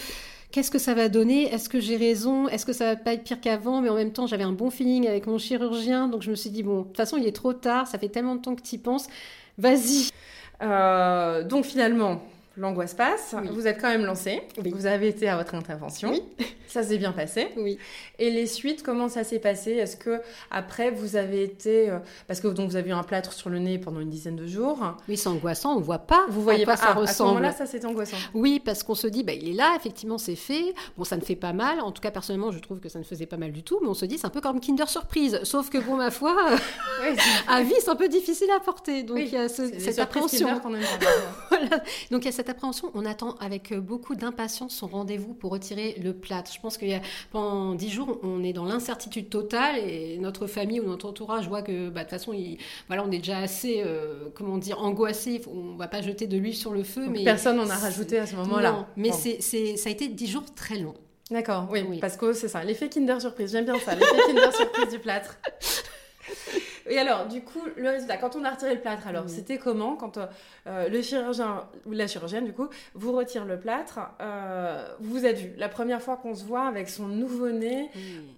qu'est-ce 0.50 0.70
que 0.70 0.78
ça 0.78 0.94
va 0.94 1.08
donner? 1.08 1.52
Est-ce 1.52 1.68
que 1.68 1.80
j'ai 1.80 1.96
raison? 1.96 2.48
Est-ce 2.48 2.66
que 2.66 2.72
ça 2.72 2.86
va 2.86 2.96
pas 2.96 3.12
être 3.12 3.24
pire 3.24 3.40
qu'avant? 3.40 3.80
Mais 3.80 3.88
en 3.88 3.94
même 3.94 4.12
temps, 4.12 4.26
j'avais 4.26 4.44
un 4.44 4.52
bon 4.52 4.70
feeling 4.70 5.06
avec 5.06 5.26
mon 5.26 5.38
chirurgien, 5.38 6.08
donc 6.08 6.22
je 6.22 6.30
me 6.30 6.36
suis 6.36 6.50
dit 6.50 6.62
bon, 6.62 6.80
de 6.80 6.86
toute 6.86 6.96
façon, 6.96 7.16
il 7.16 7.26
est 7.26 7.36
trop 7.36 7.52
tard, 7.52 7.86
ça 7.86 7.98
fait 7.98 8.08
tellement 8.08 8.34
de 8.34 8.40
temps 8.40 8.54
que 8.54 8.62
tu 8.62 8.76
y 8.76 8.78
penses, 8.78 9.06
vas-y. 9.58 10.10
Euh, 10.62 11.44
donc 11.44 11.64
finalement, 11.64 12.20
l'angoisse 12.58 12.94
passe, 12.94 13.34
vous 13.52 13.66
êtes 13.66 13.80
quand 13.80 13.88
même 13.88 14.04
lancé, 14.04 14.42
vous 14.64 14.86
avez 14.86 15.08
été 15.08 15.28
à 15.28 15.36
votre 15.36 15.54
intervention, 15.54 16.12
ça 16.68 16.82
s'est 16.82 16.98
bien 16.98 17.12
passé. 17.12 17.48
Oui. 17.56 17.78
Et 18.18 18.30
les 18.30 18.46
suites, 18.46 18.82
comment 18.82 19.08
ça 19.08 19.24
s'est 19.24 19.38
passé? 19.38 19.72
Est-ce 19.72 19.96
que 19.96 20.20
après 20.50 20.90
vous 20.90 21.16
avez 21.16 21.42
été, 21.42 21.88
euh, 21.90 21.98
parce 22.26 22.40
que 22.40 22.48
donc 22.48 22.70
vous 22.70 22.76
avez 22.76 22.90
eu 22.90 22.94
un 22.94 23.02
plâtre 23.02 23.32
sur 23.32 23.48
le 23.50 23.58
nez 23.58 23.78
pendant 23.78 24.00
une 24.00 24.10
dizaine 24.10 24.36
de 24.36 24.46
jours. 24.46 24.78
Oui, 25.08 25.16
c'est 25.16 25.28
angoissant, 25.28 25.76
on 25.76 25.80
voit 25.80 25.98
pas. 25.98 26.26
Vous 26.28 26.42
voyez 26.42 26.64
pas 26.64 26.76
ça 26.76 26.92
ressemble. 26.92 27.08
À 27.08 27.12
ce 27.12 27.22
moment-là, 27.22 27.52
ça 27.52 27.66
c'est 27.66 27.84
angoissant. 27.84 28.16
Oui, 28.34 28.60
parce 28.64 28.82
qu'on 28.82 28.94
se 28.94 29.06
dit, 29.06 29.22
bah, 29.22 29.32
il 29.32 29.48
est 29.48 29.54
là, 29.54 29.74
effectivement, 29.76 30.18
c'est 30.18 30.36
fait. 30.36 30.74
Bon, 30.96 31.04
ça 31.04 31.16
ne 31.16 31.22
fait 31.22 31.36
pas 31.36 31.52
mal. 31.52 31.80
En 31.80 31.92
tout 31.92 32.02
cas, 32.02 32.10
personnellement, 32.10 32.50
je 32.50 32.58
trouve 32.58 32.80
que 32.80 32.88
ça 32.88 32.98
ne 32.98 33.04
faisait 33.04 33.26
pas 33.26 33.36
mal 33.36 33.52
du 33.52 33.62
tout. 33.62 33.78
Mais 33.82 33.88
on 33.88 33.94
se 33.94 34.04
dit, 34.04 34.18
c'est 34.18 34.26
un 34.26 34.30
peu 34.30 34.40
comme 34.40 34.60
Kinder 34.60 34.88
Surprise. 34.88 35.40
Sauf 35.44 35.70
que, 35.70 35.78
bon, 35.78 35.96
ma 35.96 36.10
foi, 36.10 36.36
à 37.48 37.62
vie, 37.62 37.74
c'est 37.80 37.90
un 37.90 37.96
peu 37.96 38.08
difficile 38.08 38.48
à 38.56 38.60
porter. 38.60 39.02
Donc 39.02 39.18
il 39.18 39.30
y 39.30 39.36
a 39.36 39.48
cette 39.48 39.98
appréhension. 39.98 40.48
Voilà. 41.60 41.82
Donc 42.10 42.22
il 42.22 42.26
y 42.26 42.28
a 42.28 42.32
cette 42.32 42.48
appréhension. 42.48 42.90
On 42.94 43.04
attend 43.04 43.36
avec 43.40 43.74
beaucoup 43.74 44.14
d'impatience 44.14 44.74
son 44.74 44.86
rendez-vous 44.86 45.34
pour 45.34 45.52
retirer 45.52 45.96
le 46.02 46.12
plâtre. 46.12 46.52
Je 46.52 46.60
pense 46.60 46.78
que 46.78 46.86
pendant 47.30 47.74
dix 47.74 47.90
jours, 47.90 48.18
on 48.22 48.42
est 48.42 48.52
dans 48.52 48.64
l'incertitude 48.64 49.28
totale 49.28 49.78
et 49.78 50.18
notre 50.18 50.46
famille 50.46 50.80
ou 50.80 50.86
notre 50.86 51.06
entourage 51.06 51.48
voit 51.48 51.62
que 51.62 51.88
bah, 51.88 52.00
de 52.00 52.08
toute 52.08 52.18
façon, 52.18 52.34
voilà, 52.86 53.04
on 53.04 53.10
est 53.10 53.18
déjà 53.18 53.38
assez, 53.38 53.82
euh, 53.84 54.28
comment 54.34 54.58
dire, 54.58 54.82
angoissé. 54.82 55.40
On 55.46 55.76
va 55.76 55.88
pas 55.88 56.02
jeter 56.02 56.26
de 56.26 56.36
l'huile 56.36 56.56
sur 56.56 56.72
le 56.72 56.82
feu. 56.82 57.06
mais 57.08 57.24
personne 57.24 57.56
n'en 57.56 57.68
a 57.68 57.76
rajouté 57.76 58.18
à 58.18 58.26
ce 58.26 58.36
moment-là. 58.36 58.86
mais 58.96 59.10
c'est, 59.12 59.40
ça 59.76 59.88
a 59.88 59.92
été 59.92 60.08
dix 60.08 60.26
jours 60.26 60.44
très 60.54 60.78
longs. 60.78 60.94
D'accord, 61.30 61.68
oui, 61.70 61.84
oui, 61.86 61.98
parce 61.98 62.16
que 62.16 62.32
c'est 62.32 62.48
ça, 62.48 62.64
l'effet 62.64 62.88
Kinder 62.88 63.20
Surprise, 63.20 63.52
j'aime 63.52 63.66
bien 63.66 63.78
ça, 63.78 63.94
l'effet 63.94 64.16
Kinder 64.28 64.50
Surprise 64.54 64.88
du 64.90 64.98
plâtre. 64.98 65.36
Et 66.88 66.98
alors, 66.98 67.26
du 67.26 67.42
coup, 67.42 67.60
le 67.76 67.88
résultat, 67.88 68.16
quand 68.16 68.36
on 68.36 68.44
a 68.44 68.50
retiré 68.50 68.74
le 68.74 68.80
plâtre, 68.80 69.06
alors 69.06 69.28
c'était 69.28 69.58
comment 69.58 69.96
quand 69.96 70.18
euh, 70.66 70.88
le 70.88 71.02
chirurgien 71.02 71.68
ou 71.86 71.92
la 71.92 72.06
chirurgienne, 72.06 72.44
du 72.44 72.52
coup, 72.52 72.68
vous 72.94 73.12
retire 73.12 73.44
le 73.44 73.58
plâtre 73.58 74.00
euh, 74.20 74.86
Vous 75.00 75.26
êtes 75.26 75.38
vu 75.38 75.52
la 75.56 75.68
première 75.68 76.02
fois 76.02 76.16
qu'on 76.16 76.34
se 76.34 76.44
voit 76.44 76.66
avec 76.66 76.88
son 76.88 77.08
nouveau-né, 77.08 77.90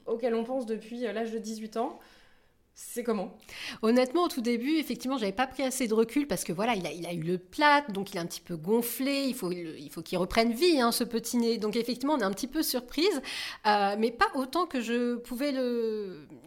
auquel 0.07 0.35
on 0.35 0.45
pense 0.45 0.67
depuis 0.67 1.07
euh, 1.07 1.13
l'âge 1.13 1.33
de 1.33 1.39
18 1.39 1.77
ans. 1.77 1.99
C'est 2.75 3.05
comment? 3.05 3.37
Honnêtement, 3.83 4.25
au 4.25 4.29
tout 4.29 4.41
début, 4.41 4.77
effectivement, 4.77 5.19
j'avais 5.19 5.33
pas 5.33 5.47
pris 5.47 5.63
assez 5.63 5.87
de 5.87 5.93
recul 5.93 6.27
parce 6.27 6.45
que 6.45 6.53
voilà, 6.53 6.75
il 6.75 7.07
a, 7.07 7.13
eu 7.13 7.21
le 7.21 7.37
plâtre, 7.37 7.93
donc 7.93 8.11
il 8.11 8.17
est 8.17 8.21
un 8.21 8.27
petit 8.27 8.41
peu 8.41 8.57
gonflé. 8.57 9.27
Il 9.27 9.35
faut, 9.35 9.53
il 9.53 9.91
faut 9.91 10.03
qu'il 10.03 10.19
reprenne 10.19 10.53
vie, 10.53 10.81
hein, 10.81 10.91
ce 10.91 11.05
petit 11.05 11.37
nez. 11.37 11.59
Donc 11.59 11.77
effectivement, 11.77 12.15
on 12.15 12.19
est 12.19 12.25
un 12.25 12.33
petit 12.33 12.47
peu 12.47 12.63
surprise, 12.63 13.21
euh, 13.67 13.97
mais 13.99 14.11
pas 14.11 14.29
autant 14.35 14.67
que 14.67 14.81
je 14.81 15.17
pouvais 15.17 15.53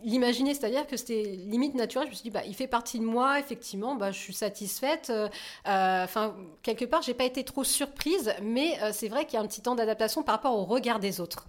l'imaginer. 0.03 0.53
C'est-à-dire 0.56 0.88
que 0.88 0.98
c'était 0.98 1.24
limite 1.24 1.75
naturel. 1.75 2.08
Je 2.08 2.12
me 2.12 2.15
suis 2.15 2.24
dit, 2.24 2.32
bah, 2.32 2.44
il 2.48 2.56
fait 2.56 2.68
partie 2.68 3.00
de 3.00 3.06
moi. 3.06 3.39
Effectivement, 3.39 3.96
bah, 3.96 4.12
je 4.12 4.18
suis 4.18 4.34
satisfaite. 4.34 5.12
Euh, 5.12 6.03
enfin, 6.03 6.36
quelque 6.63 6.86
part, 6.86 7.03
j'ai 7.03 7.13
pas 7.13 7.25
été 7.25 7.44
trop 7.44 7.63
surprise, 7.63 8.34
mais 8.42 8.82
euh, 8.82 8.89
c'est 8.92 9.08
vrai 9.08 9.25
qu'il 9.25 9.36
y 9.36 9.38
a 9.38 9.42
un 9.42 9.48
petit 9.48 9.62
temps 9.62 9.75
d'adaptation 9.75 10.24
par 10.24 10.36
rapport 10.36 10.58
au 10.58 10.65
regard 10.65 11.00
des 11.00 11.22
autres. 11.22 11.46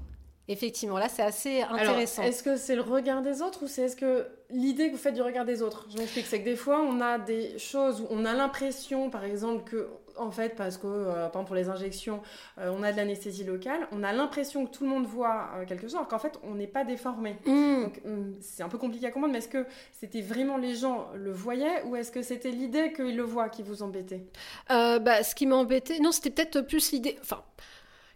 Effectivement, 0.47 0.99
là, 0.99 1.09
c'est 1.09 1.23
assez 1.23 1.63
intéressant. 1.63 2.23
Est-ce 2.23 2.43
que 2.43 2.57
c'est 2.57 2.75
le 2.75 2.83
regard 2.83 3.23
des 3.23 3.41
autres 3.41 3.63
ou 3.63 3.67
c'est 3.67 3.83
est-ce 3.83 3.97
que 3.97 4.27
l'idée 4.51 4.89
que 4.89 4.93
vous 4.93 4.99
faites 4.99 5.15
du 5.15 5.23
regard 5.23 5.47
des 5.47 5.63
autres? 5.63 5.87
Je 5.91 5.97
m'explique, 5.97 6.27
c'est 6.27 6.41
que 6.41 6.45
des 6.45 6.57
fois, 6.57 6.83
on 6.83 7.01
a 7.01 7.19
des 7.19 7.59
choses 7.59 8.03
où 8.03 8.07
on 8.11 8.27
a 8.27 8.35
l'impression, 8.35 9.09
par 9.09 9.25
exemple, 9.25 9.65
que, 9.65 9.89
en 10.19 10.31
fait, 10.31 10.55
parce 10.55 10.77
que, 10.77 10.87
euh, 10.87 11.13
par 11.15 11.27
exemple, 11.29 11.47
pour 11.47 11.57
les 11.57 11.71
injections, 11.71 12.21
euh, 12.59 12.71
on 12.77 12.83
a 12.83 12.93
de 12.93 12.97
l'anesthésie 12.99 13.45
locale, 13.45 13.89
on 13.91 14.03
a 14.03 14.13
l'impression 14.13 14.67
que 14.67 14.71
tout 14.71 14.85
le 14.85 14.91
monde 14.91 15.07
voit 15.07 15.49
euh, 15.57 15.65
quelque 15.65 15.83
chose, 15.83 15.95
alors 15.95 16.09
qu'en 16.09 16.19
fait, 16.19 16.39
on 16.43 16.57
n'est 16.57 16.67
pas 16.67 16.85
déformé. 16.85 17.39
Mmh. 17.47 17.83
Donc, 17.83 18.05
mmh, 18.05 18.33
c'est 18.43 18.63
un 18.63 18.69
peu 18.69 18.77
compliqué 18.77 19.07
à 19.07 19.11
comprendre, 19.13 19.33
mais 19.33 19.39
est-ce 19.39 19.49
que 19.49 19.65
c'était 19.93 20.21
vraiment 20.21 20.59
les 20.59 20.75
gens 20.75 21.09
le 21.15 21.33
voyaient 21.33 21.83
ou 21.87 21.97
est-ce 21.97 22.13
que 22.13 22.21
c'était 22.21 22.51
l'idée 22.51 22.93
qu'ils 22.93 23.17
le 23.17 23.23
voient 23.23 23.49
qui 23.49 23.63
vous 23.63 23.83
embêtait? 23.83 24.27
Bah, 24.69 25.23
Ce 25.23 25.35
qui 25.35 25.47
m'embêtait, 25.47 26.01
non, 26.01 26.13
c'était 26.13 26.31
peut-être 26.31 26.61
plus 26.61 26.93
l'idée. 26.93 27.17
Enfin. 27.23 27.43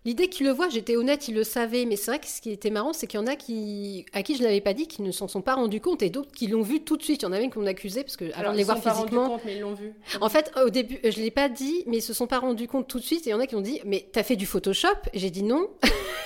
L'idée 0.08 0.28
qu'il 0.28 0.46
le 0.46 0.52
voit, 0.52 0.70
j'étais 0.70 0.96
honnête, 0.96 1.28
il 1.28 1.34
le 1.34 1.44
savait, 1.44 1.84
mais 1.84 1.96
c'est 1.96 2.10
vrai 2.10 2.18
que 2.18 2.26
ce 2.26 2.40
qui 2.40 2.50
était 2.50 2.70
marrant, 2.70 2.94
c'est 2.94 3.06
qu'il 3.06 3.20
y 3.20 3.22
en 3.22 3.26
a 3.26 3.36
qui, 3.36 4.06
à 4.14 4.22
qui 4.22 4.36
je 4.36 4.40
ne 4.40 4.46
l'avais 4.46 4.62
pas 4.62 4.72
dit, 4.72 4.86
qui 4.86 5.02
ne 5.02 5.12
s'en 5.12 5.28
sont 5.28 5.42
pas 5.42 5.54
rendus 5.54 5.82
compte, 5.82 6.00
et 6.00 6.08
d'autres 6.08 6.32
qui 6.32 6.46
l'ont 6.46 6.62
vu 6.62 6.80
tout 6.80 6.96
de 6.96 7.02
suite. 7.02 7.20
Il 7.20 7.24
y 7.26 7.28
en 7.28 7.32
avait 7.32 7.50
qui 7.50 7.58
m'ont 7.58 7.66
accusé 7.66 8.04
parce 8.04 8.16
que 8.16 8.24
alors 8.34 8.54
les 8.54 8.64
voir 8.64 8.78
physiquement. 8.78 9.28
Compte, 9.28 9.42
mais 9.44 9.56
ils 9.56 9.60
l'ont 9.60 9.74
vu. 9.74 9.92
En 10.22 10.30
fait, 10.30 10.50
au 10.64 10.70
début, 10.70 10.98
je 11.04 11.20
l'ai 11.20 11.30
pas 11.30 11.50
dit, 11.50 11.84
mais 11.86 11.98
ils 11.98 12.02
se 12.02 12.14
sont 12.14 12.26
pas 12.26 12.38
rendus 12.38 12.68
compte 12.68 12.88
tout 12.88 12.98
de 12.98 13.04
suite. 13.04 13.26
Et 13.26 13.30
il 13.30 13.32
y 13.32 13.34
en 13.34 13.40
a 13.40 13.46
qui 13.46 13.54
ont 13.54 13.60
dit, 13.60 13.82
mais 13.84 14.08
t'as 14.10 14.22
fait 14.22 14.36
du 14.36 14.46
Photoshop? 14.46 14.96
J'ai 15.12 15.28
dit 15.28 15.42
non. 15.42 15.68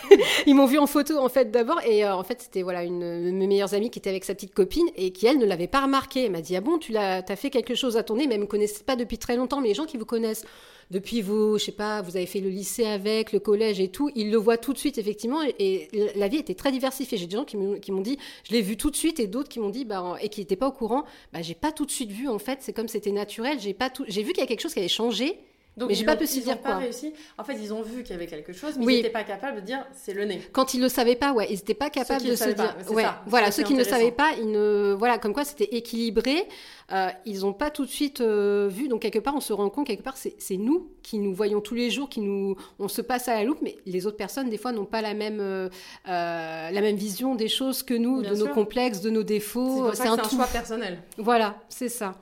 ils 0.47 0.55
m'ont 0.55 0.67
vu 0.67 0.79
en 0.79 0.87
photo 0.87 1.19
en 1.19 1.29
fait 1.29 1.51
d'abord, 1.51 1.81
et 1.85 2.05
euh, 2.05 2.15
en 2.15 2.23
fait 2.23 2.41
c'était 2.41 2.63
voilà 2.63 2.85
une 2.85 3.01
de 3.01 3.31
mes 3.33 3.47
meilleures 3.49 3.75
amies 3.75 3.91
qui 3.91 3.99
était 3.99 4.11
avec 4.11 4.25
sa 4.25 4.35
petite 4.35 4.55
copine 4.55 4.87
et 4.95 5.11
qui 5.11 5.27
elle 5.27 5.39
ne 5.39 5.47
l'avait 5.47 5.67
pas 5.67 5.81
remarqué. 5.81 6.27
Elle 6.27 6.31
m'a 6.31 6.41
dit 6.41 6.55
ah 6.55 6.61
bon, 6.61 6.79
tu 6.79 6.93
l'as, 6.93 7.23
t'as 7.23 7.37
fait 7.37 7.51
quelque 7.51 7.75
chose 7.75 7.97
à 7.97 8.05
ton 8.05 8.15
nez, 8.15 8.29
mais 8.29 8.35
elle 8.35 8.43
me 8.43 8.47
connaissait 8.47 8.85
pas 8.85 8.95
depuis 8.95 9.19
très 9.19 9.35
longtemps, 9.35 9.61
mais 9.61 9.69
les 9.69 9.75
gens 9.75 9.87
qui 9.87 9.97
vous 9.97 10.07
connaissent 10.07 10.45
depuis 10.93 11.23
vous, 11.23 11.59
je 11.59 11.65
sais 11.65 11.73
pas, 11.73 12.03
vous 12.03 12.17
avez 12.17 12.27
fait 12.27 12.41
le 12.41 12.51
lycée 12.51 12.85
avec, 12.85 13.33
le 13.33 13.41
collège 13.41 13.81
et 13.81 13.89
tout, 13.89 14.11
ils 14.15 14.31
le 14.31 14.37
voient 14.37 14.59
tout 14.59 14.75
de 14.75 14.79
suite, 14.79 14.99
effectivement, 14.99 15.41
et, 15.59 15.89
la 16.17 16.29
vie 16.29 16.37
était 16.37 16.55
très 16.55 16.71
diversifiée. 16.71 17.17
J'ai 17.17 17.27
des 17.27 17.37
gens 17.37 17.47
qui 17.47 17.57
m'ont 17.57 18.01
dit, 18.03 18.19
je 18.45 18.53
l'ai 18.53 18.61
vu 18.61 18.77
tout 18.77 18.91
de 18.91 18.97
suite, 18.97 19.19
et 19.19 19.27
d'autres 19.27 19.49
qui 19.49 19.59
m'ont 19.59 19.71
dit, 19.71 19.87
bah, 19.87 20.17
et 20.21 20.29
qui 20.29 20.41
n'étaient 20.41 20.55
pas 20.55 20.69
au 20.69 20.73
courant, 20.73 21.05
bah, 21.33 21.41
j'ai 21.41 21.55
pas 21.55 21.73
tout 21.73 21.87
de 21.87 21.91
suite 21.91 22.11
vu, 22.11 22.29
en 22.29 22.39
fait, 22.39 22.59
c'est 22.61 22.75
comme 22.75 22.89
c'était 22.89 23.11
naturel, 23.11 23.59
j'ai 23.59 23.73
pas 23.73 23.89
tout, 23.89 24.05
j'ai 24.07 24.23
vu 24.23 24.33
qu'il 24.33 24.43
y 24.43 24.45
a 24.45 24.47
quelque 24.47 24.61
chose 24.61 24.75
qui 24.75 24.81
avait 24.81 24.89
changé, 24.89 25.39
donc, 25.77 25.89
mais 25.89 25.95
j'ai 25.95 26.05
pas 26.05 26.17
pu 26.17 26.25
ils 26.25 26.43
dire 26.43 26.59
pas 26.59 26.77
réussi. 26.77 27.15
En 27.39 27.45
fait, 27.45 27.55
ils 27.55 27.73
ont 27.73 27.81
vu 27.81 28.03
qu'il 28.03 28.13
y 28.13 28.15
avait 28.15 28.27
quelque 28.27 28.53
chose, 28.53 28.77
mais 28.77 28.93
ils 28.93 28.97
n'étaient 28.97 29.09
pas 29.09 29.25
capables 29.25 29.63
de 29.63 29.67
dire 29.67 29.87
c'est 29.95 30.13
le 30.13 30.27
nez. 30.27 30.43
Quand 30.53 30.75
ils 30.75 30.81
le 30.83 30.91
savaient 30.91 31.17
pas, 31.17 31.33
ouais, 31.33 31.47
ils 31.49 31.55
n'étaient 31.55 31.73
pas 31.73 31.89
capables 31.89 32.25
de 32.25 32.37
se 32.37 32.51
dire. 32.51 32.77
Ouais, 32.91 33.05
voilà, 33.27 33.51
ceux 33.51 33.63
qui 33.63 33.73
ne 33.73 33.79
le 33.79 33.85
savaient 33.85 34.11
pas, 34.11 34.33
ils 34.39 34.51
ne, 34.51 34.95
voilà, 34.99 35.19
comme 35.19 35.33
quoi 35.33 35.45
c'était 35.45 35.75
équilibré. 35.77 36.47
Euh, 36.93 37.09
ils 37.25 37.41
n'ont 37.41 37.55
pas 37.55 37.71
tout 37.71 37.87
de 37.87 37.91
suite 37.91 38.21
euh, 38.21 38.69
vu. 38.71 38.89
Donc 38.89 39.01
quelque 39.01 39.19
part, 39.19 39.35
on 39.35 39.41
se 39.41 39.55
rend 39.55 39.71
compte 39.71 39.87
quelque 39.87 40.03
part, 40.03 40.17
c'est 40.17 40.57
nous 40.57 40.91
qui 41.03 41.19
nous 41.19 41.33
voyons 41.33 41.63
tous 41.63 41.75
les 41.75 41.91
jours, 41.91 42.11
qui 42.11 42.21
nous, 42.21 42.55
on 42.79 42.89
se 42.89 43.01
passe 43.01 43.29
à 43.29 43.35
la 43.35 43.45
loupe, 43.45 43.61
mais 43.63 43.79
les 43.87 44.07
autres 44.07 44.19
personnes 44.19 44.51
des 44.51 44.59
fois 44.59 44.73
n'ont 44.73 44.85
pas 44.85 45.01
la 45.01 45.15
même, 45.15 45.39
euh, 45.41 45.71
la 46.05 46.81
même 46.81 46.97
vision 46.97 47.35
des 47.35 47.49
choses 47.49 47.83
que 47.83 47.95
nous, 47.95 48.21
de 48.21 48.35
nos 48.35 48.49
complexes, 48.49 49.01
de 49.01 49.09
nos 49.09 49.23
défauts. 49.23 49.91
C'est 49.95 50.07
un, 50.07 50.19
un 50.19 50.29
choix 50.29 50.47
personnel. 50.47 50.99
Voilà, 51.17 51.57
c'est 51.71 51.89
ça. 51.89 52.17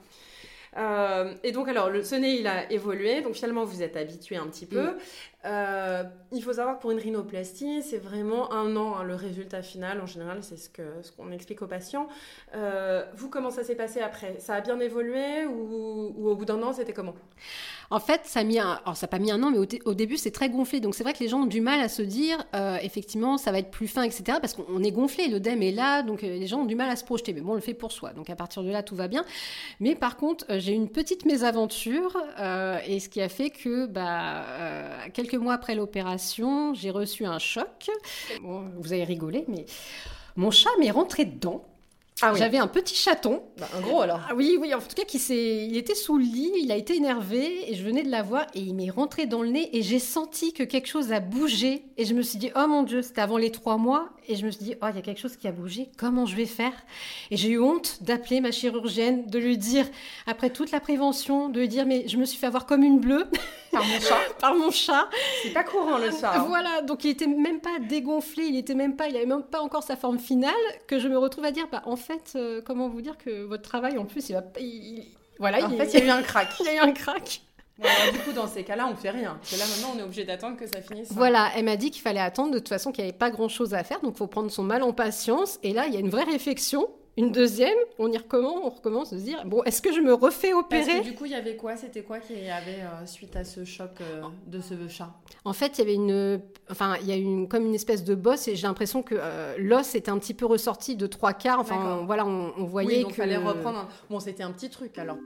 Euh, 0.77 1.33
et 1.43 1.51
donc, 1.51 1.67
alors, 1.67 1.89
le, 1.89 2.01
nez, 2.19 2.35
il 2.39 2.47
a 2.47 2.71
évolué. 2.71 3.21
Donc, 3.21 3.35
finalement, 3.35 3.65
vous 3.65 3.83
êtes 3.83 3.97
habitué 3.97 4.37
un 4.37 4.47
petit 4.47 4.65
peu. 4.65 4.95
Euh, 5.43 6.03
il 6.31 6.43
faut 6.43 6.53
savoir 6.53 6.77
que 6.77 6.81
pour 6.81 6.91
une 6.91 6.99
rhinoplastie, 6.99 7.81
c'est 7.81 7.97
vraiment 7.97 8.53
un 8.53 8.75
an 8.75 8.95
hein, 8.95 9.03
le 9.03 9.15
résultat 9.15 9.63
final. 9.63 9.99
En 9.99 10.05
général, 10.05 10.39
c'est 10.41 10.57
ce 10.57 10.69
qu'on 10.69 10.83
ce 11.01 11.11
qu'on 11.11 11.31
explique 11.31 11.61
aux 11.61 11.67
patients. 11.67 12.07
Euh, 12.55 13.03
vous, 13.15 13.29
comment 13.29 13.49
ça 13.49 13.63
s'est 13.63 13.75
passé 13.75 14.01
après? 14.01 14.35
Ça 14.39 14.55
a 14.55 14.61
bien 14.61 14.79
évolué 14.79 15.45
ou, 15.45 16.29
au 16.29 16.35
bout 16.35 16.45
d'un 16.45 16.61
an, 16.61 16.73
c'était 16.73 16.93
comment? 16.93 17.15
En 17.89 17.99
fait, 17.99 18.21
ça 18.23 18.41
a 18.41 18.43
n'a 18.43 19.07
pas 19.09 19.19
mis 19.19 19.31
un 19.31 19.43
an, 19.43 19.51
mais 19.51 19.57
au, 19.57 19.93
début, 19.93 20.15
c'est 20.15 20.31
très 20.31 20.49
gonflé. 20.49 20.79
Donc 20.79 20.95
c'est 20.95 21.03
vrai 21.03 21.13
que 21.13 21.19
les 21.19 21.27
gens 21.27 21.41
ont 21.41 21.47
du 21.47 21.59
mal 21.59 21.81
à 21.81 21.89
se 21.89 22.01
dire, 22.01 22.45
euh, 22.55 22.77
effectivement, 22.81 23.37
ça 23.37 23.51
va 23.51 23.59
être 23.59 23.71
plus 23.71 23.87
fin, 23.87 24.03
etc. 24.03 24.37
Parce 24.39 24.53
qu'on 24.53 24.83
est 24.83 24.91
gonflé, 24.91 25.27
l'œdème 25.27 25.61
est 25.61 25.71
là, 25.71 26.03
donc 26.03 26.21
les 26.21 26.47
gens 26.47 26.61
ont 26.61 26.65
du 26.65 26.75
mal 26.75 26.89
à 26.89 26.95
se 26.95 27.03
projeter. 27.03 27.33
Mais 27.33 27.41
bon, 27.41 27.53
on 27.53 27.55
le 27.55 27.61
fait 27.61 27.73
pour 27.73 27.91
soi. 27.91 28.13
Donc 28.13 28.29
à 28.29 28.35
partir 28.35 28.63
de 28.63 28.69
là, 28.69 28.83
tout 28.83 28.95
va 28.95 29.07
bien. 29.07 29.25
Mais 29.79 29.95
par 29.95 30.17
contre, 30.17 30.45
j'ai 30.59 30.73
une 30.73 30.87
petite 30.87 31.25
mésaventure, 31.25 32.15
et 32.87 32.99
ce 32.99 33.09
qui 33.09 33.21
a 33.21 33.27
fait 33.27 33.49
que, 33.49 33.87
bah, 33.87 34.45
quelques 35.13 35.30
quelques 35.31 35.43
mois 35.43 35.53
après 35.53 35.75
l'opération, 35.75 36.73
j'ai 36.73 36.91
reçu 36.91 37.25
un 37.25 37.39
choc. 37.39 37.89
Vous 38.41 38.93
avez 38.93 39.05
rigolé, 39.05 39.45
mais 39.47 39.65
mon 40.35 40.51
chat 40.51 40.69
m'est 40.79 40.91
rentré 40.91 41.23
dedans. 41.25 41.65
Ah 42.21 42.31
oui. 42.33 42.39
J'avais 42.39 42.57
un 42.57 42.67
petit 42.67 42.95
chaton. 42.95 43.41
Bah, 43.57 43.67
un 43.77 43.81
gros 43.81 44.01
alors. 44.01 44.19
Ah 44.29 44.33
oui, 44.35 44.57
oui, 44.59 44.73
en 44.73 44.79
tout 44.79 44.95
cas, 44.95 45.03
qui 45.03 45.19
s'est, 45.19 45.65
il 45.67 45.75
était 45.77 45.95
sous 45.95 46.17
le 46.17 46.23
lit, 46.23 46.51
il 46.59 46.71
a 46.71 46.75
été 46.75 46.95
énervé 46.95 47.71
et 47.71 47.75
je 47.75 47.83
venais 47.83 48.03
de 48.03 48.09
la 48.11 48.21
voir 48.21 48.45
et 48.53 48.59
il 48.59 48.75
m'est 48.75 48.89
rentré 48.89 49.25
dans 49.25 49.41
le 49.41 49.49
nez 49.49 49.69
et 49.75 49.81
j'ai 49.81 49.99
senti 49.99 50.53
que 50.53 50.63
quelque 50.63 50.87
chose 50.87 51.11
a 51.11 51.19
bougé 51.19 51.83
et 51.97 52.05
je 52.05 52.13
me 52.13 52.21
suis 52.21 52.37
dit, 52.37 52.51
oh 52.55 52.67
mon 52.67 52.83
Dieu, 52.83 53.01
c'était 53.01 53.21
avant 53.21 53.37
les 53.37 53.51
trois 53.51 53.77
mois 53.77 54.09
et 54.27 54.35
je 54.35 54.45
me 54.45 54.51
suis 54.51 54.63
dit, 54.63 54.75
oh, 54.81 54.85
il 54.89 54.95
y 54.95 54.99
a 54.99 55.01
quelque 55.01 55.19
chose 55.19 55.35
qui 55.35 55.47
a 55.47 55.51
bougé, 55.51 55.89
comment 55.97 56.25
je 56.25 56.35
vais 56.35 56.45
faire? 56.45 56.73
Et 57.31 57.37
j'ai 57.37 57.49
eu 57.49 57.59
honte 57.59 57.97
d'appeler 58.01 58.39
ma 58.41 58.51
chirurgienne, 58.51 59.25
de 59.27 59.39
lui 59.39 59.57
dire, 59.57 59.85
après 60.27 60.49
toute 60.49 60.71
la 60.71 60.79
prévention, 60.79 61.49
de 61.49 61.59
lui 61.59 61.67
dire, 61.67 61.85
mais 61.85 62.07
je 62.07 62.17
me 62.17 62.25
suis 62.25 62.37
fait 62.37 62.47
avoir 62.47 62.65
comme 62.65 62.83
une 62.83 62.99
bleue 62.99 63.25
Par 63.71 63.83
mon 63.83 63.99
chat. 63.99 64.17
par 64.39 64.55
mon 64.55 64.69
chat. 64.71 65.09
C'est 65.43 65.51
pas 65.53 65.63
courant 65.63 65.97
le 65.97 66.11
chat. 66.11 66.33
hein. 66.35 66.45
Voilà, 66.47 66.81
donc 66.81 67.03
il 67.03 67.09
était 67.11 67.27
même 67.27 67.59
pas 67.61 67.79
dégonflé, 67.79 68.45
il 68.45 68.57
était 68.57 68.75
même 68.75 68.95
pas, 68.95 69.07
il 69.07 69.15
avait 69.15 69.25
même 69.25 69.43
pas 69.43 69.61
encore 69.61 69.83
sa 69.83 69.95
forme 69.95 70.19
finale, 70.19 70.53
que 70.87 70.99
je 70.99 71.07
me 71.07 71.17
retrouve 71.17 71.45
à 71.45 71.51
dire, 71.51 71.67
bah 71.71 71.81
en 71.85 71.95
fait, 71.95 72.10
euh, 72.35 72.61
comment 72.65 72.89
vous 72.89 73.01
dire 73.01 73.17
que 73.17 73.43
votre 73.43 73.63
travail 73.63 73.97
en 73.97 74.05
plus, 74.05 74.29
il 74.29 74.33
va, 74.33 74.43
il- 74.59 74.65
il- 74.65 75.07
voilà, 75.39 75.65
En 75.65 75.71
il, 75.71 75.77
fait, 75.77 75.85
il 75.93 75.99
y 75.99 76.03
a 76.03 76.05
eu 76.05 76.09
un 76.09 76.21
crack. 76.21 76.49
il 76.59 76.65
y 76.65 76.69
a 76.69 76.75
eu 76.75 76.79
un 76.79 76.91
crack. 76.91 77.41
Bon, 77.79 77.87
alors, 77.87 78.13
du 78.13 78.19
coup, 78.19 78.31
dans 78.31 78.47
ces 78.47 78.63
cas-là, 78.63 78.87
on 78.91 78.95
fait 78.95 79.09
rien. 79.09 79.37
Parce 79.41 79.53
que 79.53 79.57
là, 79.57 79.65
maintenant, 79.65 79.93
on 79.95 79.99
est 79.99 80.03
obligé 80.03 80.23
d'attendre 80.23 80.55
que 80.55 80.67
ça 80.67 80.81
finisse. 80.81 81.09
hein. 81.09 81.15
Voilà, 81.17 81.49
elle 81.55 81.65
m'a 81.65 81.77
dit 81.77 81.89
qu'il 81.89 82.01
fallait 82.03 82.19
attendre 82.19 82.51
de 82.51 82.59
toute 82.59 82.69
façon 82.69 82.91
qu'il 82.91 83.03
n'y 83.03 83.09
avait 83.09 83.17
pas 83.17 83.31
grand 83.31 83.49
chose 83.49 83.73
à 83.73 83.83
faire, 83.83 83.99
donc 84.01 84.13
il 84.15 84.17
faut 84.17 84.27
prendre 84.27 84.51
son 84.51 84.61
mal 84.63 84.83
en 84.83 84.93
patience. 84.93 85.57
Et 85.63 85.73
là, 85.73 85.87
il 85.87 85.93
y 85.93 85.97
a 85.97 85.99
une 85.99 86.09
vraie 86.09 86.23
réflexion. 86.25 86.87
Une 87.17 87.31
deuxième, 87.33 87.75
on 87.99 88.09
y 88.09 88.17
recommence, 88.17 88.57
on 88.63 88.69
recommence 88.69 89.11
de 89.13 89.19
se 89.19 89.23
dire 89.23 89.43
bon, 89.45 89.61
est-ce 89.63 89.81
que 89.81 89.91
je 89.91 89.99
me 89.99 90.13
refais 90.13 90.51
Parce 90.51 90.63
opérer 90.65 91.01
que 91.01 91.03
du 91.09 91.13
coup, 91.13 91.25
il 91.25 91.31
y 91.31 91.35
avait 91.35 91.57
quoi? 91.57 91.75
C'était 91.75 92.03
quoi 92.03 92.19
qu'il 92.19 92.41
y 92.41 92.49
avait 92.49 92.79
euh, 92.81 93.05
suite 93.05 93.35
à 93.35 93.43
ce 93.43 93.65
choc 93.65 93.91
euh, 93.99 94.21
de 94.47 94.61
ce 94.61 94.73
chat? 94.87 95.09
En 95.43 95.51
fait, 95.51 95.77
il 95.77 95.79
y 95.79 95.81
avait 95.81 95.95
une, 95.95 96.39
enfin, 96.69 96.95
il 97.01 97.07
y 97.07 97.11
a 97.11 97.15
une 97.17 97.49
comme 97.49 97.65
une 97.65 97.75
espèce 97.75 98.05
de 98.05 98.15
bosse 98.15 98.47
et 98.47 98.55
j'ai 98.55 98.65
l'impression 98.65 99.03
que 99.03 99.15
euh, 99.17 99.55
l'os 99.59 99.93
était 99.95 100.09
un 100.09 100.19
petit 100.19 100.33
peu 100.33 100.45
ressorti 100.45 100.95
de 100.95 101.05
trois 101.05 101.33
quarts. 101.33 101.59
Enfin, 101.59 101.99
on- 102.01 102.05
voilà, 102.05 102.25
on, 102.25 102.53
on 102.57 102.63
voyait 102.63 102.95
Oui, 102.97 103.01
donc 103.01 103.11
que 103.11 103.17
fallait 103.17 103.35
reprendre. 103.37 103.79
un- 103.79 103.87
Bon, 104.09 104.21
c'était 104.21 104.43
un 104.43 104.51
petit 104.51 104.69
truc 104.69 104.97
alors. 104.97 105.17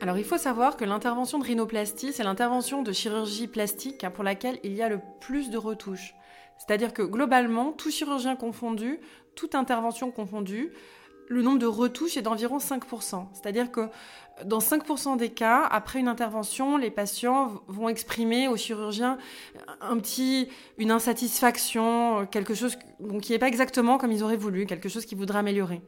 Alors, 0.00 0.16
il 0.18 0.24
faut 0.24 0.38
savoir 0.38 0.76
que 0.76 0.84
l'intervention 0.84 1.38
de 1.40 1.44
rhinoplastie, 1.44 2.12
c'est 2.12 2.22
l'intervention 2.24 2.82
de 2.82 2.92
chirurgie 2.92 3.48
plastique 3.48 4.04
hein, 4.04 4.10
pour 4.12 4.22
laquelle 4.22 4.58
il 4.62 4.74
y 4.74 4.82
a 4.82 4.88
le 4.88 5.00
plus 5.20 5.50
de 5.50 5.58
retouches. 5.58 6.14
C'est-à-dire 6.58 6.92
que 6.94 7.02
globalement, 7.02 7.72
tout 7.72 7.90
chirurgien 7.90 8.36
confondu, 8.36 9.00
toute 9.34 9.56
intervention 9.56 10.12
confondue, 10.12 10.72
le 11.28 11.42
nombre 11.42 11.58
de 11.58 11.66
retouches 11.66 12.16
est 12.16 12.22
d'environ 12.22 12.58
5%. 12.58 13.26
C'est-à-dire 13.32 13.70
que 13.70 13.88
dans 14.44 14.58
5% 14.58 15.16
des 15.16 15.30
cas, 15.30 15.62
après 15.62 16.00
une 16.00 16.08
intervention, 16.08 16.76
les 16.76 16.90
patients 16.90 17.62
vont 17.68 17.88
exprimer 17.88 18.48
au 18.48 18.56
chirurgien 18.56 19.18
un 19.80 19.96
petit, 19.98 20.48
une 20.78 20.90
insatisfaction, 20.90 22.26
quelque 22.26 22.54
chose 22.54 22.76
qui 23.22 23.32
n'est 23.32 23.38
pas 23.38 23.48
exactement 23.48 23.96
comme 23.96 24.10
ils 24.12 24.24
auraient 24.24 24.36
voulu, 24.36 24.66
quelque 24.66 24.88
chose 24.88 25.06
qu'ils 25.06 25.18
voudraient 25.18 25.38
améliorer. 25.38 25.82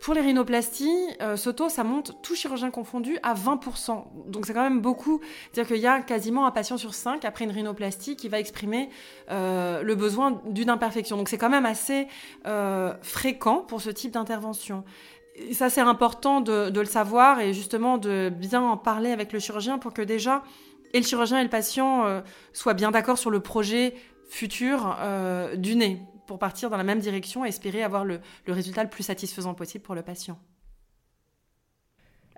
Pour 0.00 0.14
les 0.14 0.22
rhinoplasties, 0.22 1.08
euh, 1.20 1.36
ce 1.36 1.50
taux, 1.50 1.68
ça 1.68 1.84
monte, 1.84 2.22
tout 2.22 2.34
chirurgien 2.34 2.70
confondu, 2.70 3.18
à 3.22 3.34
20%. 3.34 4.04
Donc 4.26 4.46
c'est 4.46 4.54
quand 4.54 4.62
même 4.62 4.80
beaucoup. 4.80 5.20
C'est-à-dire 5.52 5.74
qu'il 5.74 5.82
y 5.82 5.86
a 5.86 6.00
quasiment 6.00 6.46
un 6.46 6.50
patient 6.50 6.78
sur 6.78 6.94
cinq, 6.94 7.24
après 7.24 7.44
une 7.44 7.50
rhinoplastie, 7.50 8.16
qui 8.16 8.28
va 8.28 8.40
exprimer 8.40 8.88
euh, 9.30 9.82
le 9.82 9.94
besoin 9.94 10.40
d'une 10.46 10.70
imperfection. 10.70 11.16
Donc 11.16 11.28
c'est 11.28 11.38
quand 11.38 11.50
même 11.50 11.66
assez 11.66 12.06
euh, 12.46 12.94
fréquent 13.02 13.58
pour 13.58 13.80
ce 13.82 13.90
type 13.90 14.12
d'intervention. 14.12 14.84
Ça, 15.52 15.70
c'est 15.70 15.80
important 15.80 16.40
de, 16.40 16.70
de 16.70 16.80
le 16.80 16.86
savoir 16.86 17.40
et 17.40 17.52
justement 17.52 17.98
de 17.98 18.30
bien 18.30 18.62
en 18.62 18.76
parler 18.76 19.10
avec 19.10 19.32
le 19.32 19.38
chirurgien 19.38 19.78
pour 19.78 19.92
que 19.92 20.02
déjà, 20.02 20.42
et 20.92 20.98
le 20.98 21.04
chirurgien 21.04 21.38
et 21.38 21.44
le 21.44 21.50
patient 21.50 22.06
euh, 22.06 22.20
soient 22.52 22.74
bien 22.74 22.90
d'accord 22.90 23.18
sur 23.18 23.30
le 23.30 23.40
projet 23.40 23.94
futur 24.28 24.96
euh, 25.00 25.56
du 25.56 25.76
nez 25.76 26.02
pour 26.30 26.38
partir 26.38 26.70
dans 26.70 26.76
la 26.76 26.84
même 26.84 27.00
direction 27.00 27.44
et 27.44 27.48
espérer 27.48 27.82
avoir 27.82 28.04
le, 28.04 28.20
le 28.46 28.52
résultat 28.52 28.84
le 28.84 28.88
plus 28.88 29.02
satisfaisant 29.02 29.52
possible 29.52 29.82
pour 29.82 29.96
le 29.96 30.02
patient. 30.02 30.38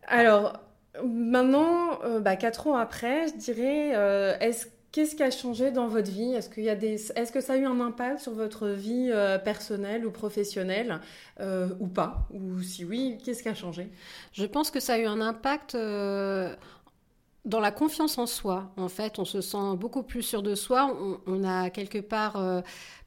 Alors, 0.06 0.58
maintenant, 1.04 2.02
euh, 2.02 2.18
bah, 2.18 2.36
quatre 2.36 2.68
ans 2.68 2.76
après, 2.76 3.28
je 3.28 3.36
dirais, 3.36 3.94
euh, 3.94 4.34
est-ce 4.40 4.66
qu'est-ce 4.92 5.14
qui 5.14 5.22
a 5.22 5.30
changé 5.30 5.72
dans 5.72 5.88
votre 5.88 6.10
vie? 6.10 6.32
Est-ce 6.32 6.48
qu'il 6.48 6.64
y 6.64 6.70
a 6.70 6.74
des, 6.74 6.94
est-ce 7.12 7.32
que 7.32 7.42
ça 7.42 7.52
a 7.52 7.56
eu 7.58 7.66
un 7.66 7.80
impact 7.80 8.20
sur 8.20 8.32
votre 8.32 8.68
vie 8.68 9.10
euh, 9.12 9.38
personnelle 9.38 10.06
ou 10.06 10.10
professionnelle 10.10 11.00
euh, 11.40 11.68
ou 11.78 11.86
pas? 11.86 12.26
Ou 12.30 12.62
si 12.62 12.86
oui, 12.86 13.18
qu'est-ce 13.22 13.42
qui 13.42 13.50
a 13.50 13.54
changé? 13.54 13.90
Je 14.32 14.46
pense 14.46 14.70
que 14.70 14.80
ça 14.80 14.94
a 14.94 14.98
eu 14.98 15.06
un 15.06 15.20
impact 15.20 15.74
euh, 15.74 16.56
dans 17.44 17.58
la 17.58 17.72
confiance 17.72 18.18
en 18.18 18.26
soi. 18.26 18.72
En 18.76 18.88
fait, 18.88 19.18
on 19.18 19.24
se 19.24 19.40
sent 19.40 19.76
beaucoup 19.76 20.04
plus 20.04 20.22
sûr 20.22 20.42
de 20.42 20.54
soi. 20.54 20.96
On, 21.26 21.42
a 21.42 21.70
quelque 21.70 21.98
part 21.98 22.36
euh, 22.36 22.60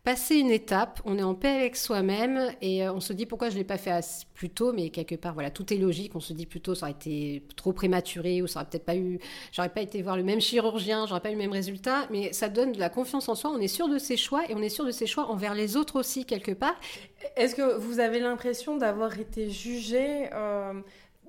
passé 0.03 0.35
une 0.35 0.51
étape. 0.51 1.01
On 1.05 1.17
est 1.17 1.23
en 1.23 1.35
paix 1.35 1.55
avec 1.59 1.77
soi-même 1.77 2.51
et 2.61 2.85
euh, 2.85 2.93
on 2.93 2.99
se 2.99 3.13
dit 3.13 3.25
pourquoi 3.25 3.49
je 3.49 3.55
l'ai 3.55 3.63
pas 3.63 3.77
fait 3.77 3.91
assez- 3.91 4.25
plus 4.33 4.49
tôt. 4.49 4.73
Mais 4.73 4.89
quelque 4.89 5.15
part, 5.15 5.33
voilà, 5.33 5.51
tout 5.51 5.73
est 5.73 5.77
logique. 5.77 6.15
On 6.15 6.19
se 6.19 6.33
dit 6.33 6.45
plutôt 6.45 6.75
ça 6.75 6.87
aurait 6.87 6.91
été 6.91 7.43
trop 7.55 7.71
prématuré 7.71 8.41
ou 8.41 8.47
ça 8.47 8.59
aurait 8.59 8.69
peut-être 8.69 8.83
pas 8.85 8.97
eu. 8.97 9.19
J'aurais 9.53 9.69
pas 9.69 9.81
été 9.81 10.01
voir 10.01 10.17
le 10.17 10.23
même 10.23 10.41
chirurgien, 10.41 11.05
j'aurais 11.05 11.21
pas 11.21 11.29
eu 11.29 11.35
le 11.35 11.39
même 11.39 11.53
résultat. 11.53 12.05
Mais 12.11 12.33
ça 12.33 12.49
donne 12.49 12.73
de 12.73 12.79
la 12.79 12.89
confiance 12.89 13.29
en 13.29 13.35
soi. 13.35 13.51
On 13.51 13.59
est 13.59 13.69
sûr 13.69 13.87
de 13.87 13.97
ses 13.97 14.17
choix 14.17 14.43
et 14.49 14.53
on 14.53 14.61
est 14.61 14.67
sûr 14.69 14.85
de 14.85 14.91
ses 14.91 15.07
choix 15.07 15.29
envers 15.31 15.53
les 15.55 15.77
autres 15.77 15.97
aussi 15.97 16.25
quelque 16.25 16.51
part. 16.51 16.75
Est-ce 17.37 17.55
que 17.55 17.77
vous 17.77 18.01
avez 18.01 18.19
l'impression 18.19 18.75
d'avoir 18.75 19.17
été 19.17 19.49
jugé 19.49 20.27
euh, 20.33 20.73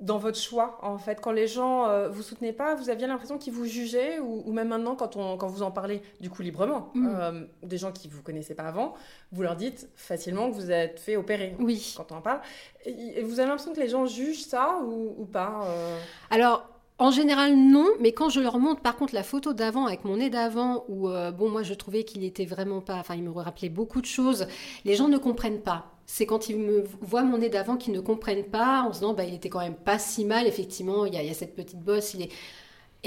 dans 0.00 0.18
votre 0.18 0.38
choix, 0.38 0.78
en 0.82 0.98
fait 0.98 1.20
Quand 1.20 1.32
les 1.32 1.46
gens 1.46 1.87
euh, 1.88 2.09
vous 2.09 2.22
soutenaient 2.22 2.52
pas, 2.52 2.74
vous 2.74 2.90
aviez 2.90 3.06
l'impression 3.06 3.38
qu'ils 3.38 3.52
vous 3.52 3.64
jugeaient 3.64 4.18
ou, 4.18 4.42
ou 4.44 4.52
même 4.52 4.68
maintenant, 4.68 4.94
quand, 4.94 5.16
on, 5.16 5.37
quand 5.37 5.46
vous 5.48 5.62
en 5.62 5.70
parlez 5.70 6.02
du 6.20 6.28
coup 6.30 6.42
librement, 6.42 6.90
Mm. 6.94 7.09
euh, 7.09 7.44
des 7.62 7.78
gens 7.78 7.92
qui 7.92 8.09
vous 8.09 8.22
connaissaient 8.22 8.54
pas 8.54 8.64
avant, 8.64 8.94
vous 9.32 9.42
leur 9.42 9.56
dites 9.56 9.88
facilement 9.94 10.50
que 10.50 10.54
vous 10.54 10.70
êtes 10.70 11.00
fait 11.00 11.16
opérer 11.16 11.56
Oui. 11.59 11.94
quand 11.96 12.12
on 12.12 12.16
en 12.16 12.20
parle. 12.20 12.40
Et, 12.85 13.20
et 13.20 13.22
vous 13.22 13.40
avez 13.40 13.48
l'impression 13.48 13.72
que 13.72 13.80
les 13.80 13.88
gens 13.88 14.06
jugent 14.06 14.44
ça 14.44 14.78
ou, 14.85 15.14
ou 15.18 15.24
pas 15.24 15.62
euh 15.66 15.98
Alors, 16.30 16.68
en 16.98 17.11
général, 17.11 17.54
non, 17.56 17.87
mais 18.00 18.12
quand 18.12 18.30
je 18.30 18.40
leur 18.40 18.59
montre 18.59 18.80
par 18.80 18.96
contre 18.96 19.14
la 19.14 19.22
photo 19.22 19.52
d'avant 19.52 19.85
avec 19.87 20.04
mon 20.04 20.16
nez 20.16 20.30
d'avant, 20.30 20.85
où 20.88 21.09
euh, 21.09 21.30
bon, 21.30 21.50
moi 21.50 21.62
je 21.62 21.74
trouvais 21.74 22.04
qu'il 22.04 22.24
était 22.24 22.46
vraiment 22.46 22.80
pas, 22.80 22.94
enfin, 22.96 23.14
il 23.16 23.22
me 23.22 23.30
rappelait 23.30 23.68
beaucoup 23.68 24.00
de 24.00 24.06
choses, 24.06 24.46
les 24.87 24.94
gens 24.94 25.09
ne 25.09 25.18
comprennent 25.18 25.61
pas. 25.61 25.92
C'est 26.07 26.25
quand 26.27 26.49
ils 26.49 26.59
me 26.59 26.85
voient 27.01 27.25
mon 27.25 27.38
nez 27.38 27.49
d'avant 27.49 27.77
qu'ils 27.77 27.92
ne 27.92 28.01
comprennent 28.01 28.45
pas 28.45 28.83
en 28.83 28.92
se 28.92 29.01
disant, 29.01 29.14
bah, 29.14 29.25
il 29.25 29.35
était 29.35 29.49
quand 29.49 29.61
même 29.61 29.75
pas 29.75 29.99
si 29.99 30.25
mal, 30.25 30.47
effectivement, 30.47 31.05
il 31.05 31.14
y 31.14 31.16
a, 31.16 31.23
il 31.23 31.29
y 31.29 31.31
a 31.31 31.35
cette 31.35 31.55
petite 31.55 31.81
bosse, 31.81 32.14
il 32.14 32.23
est. 32.23 32.31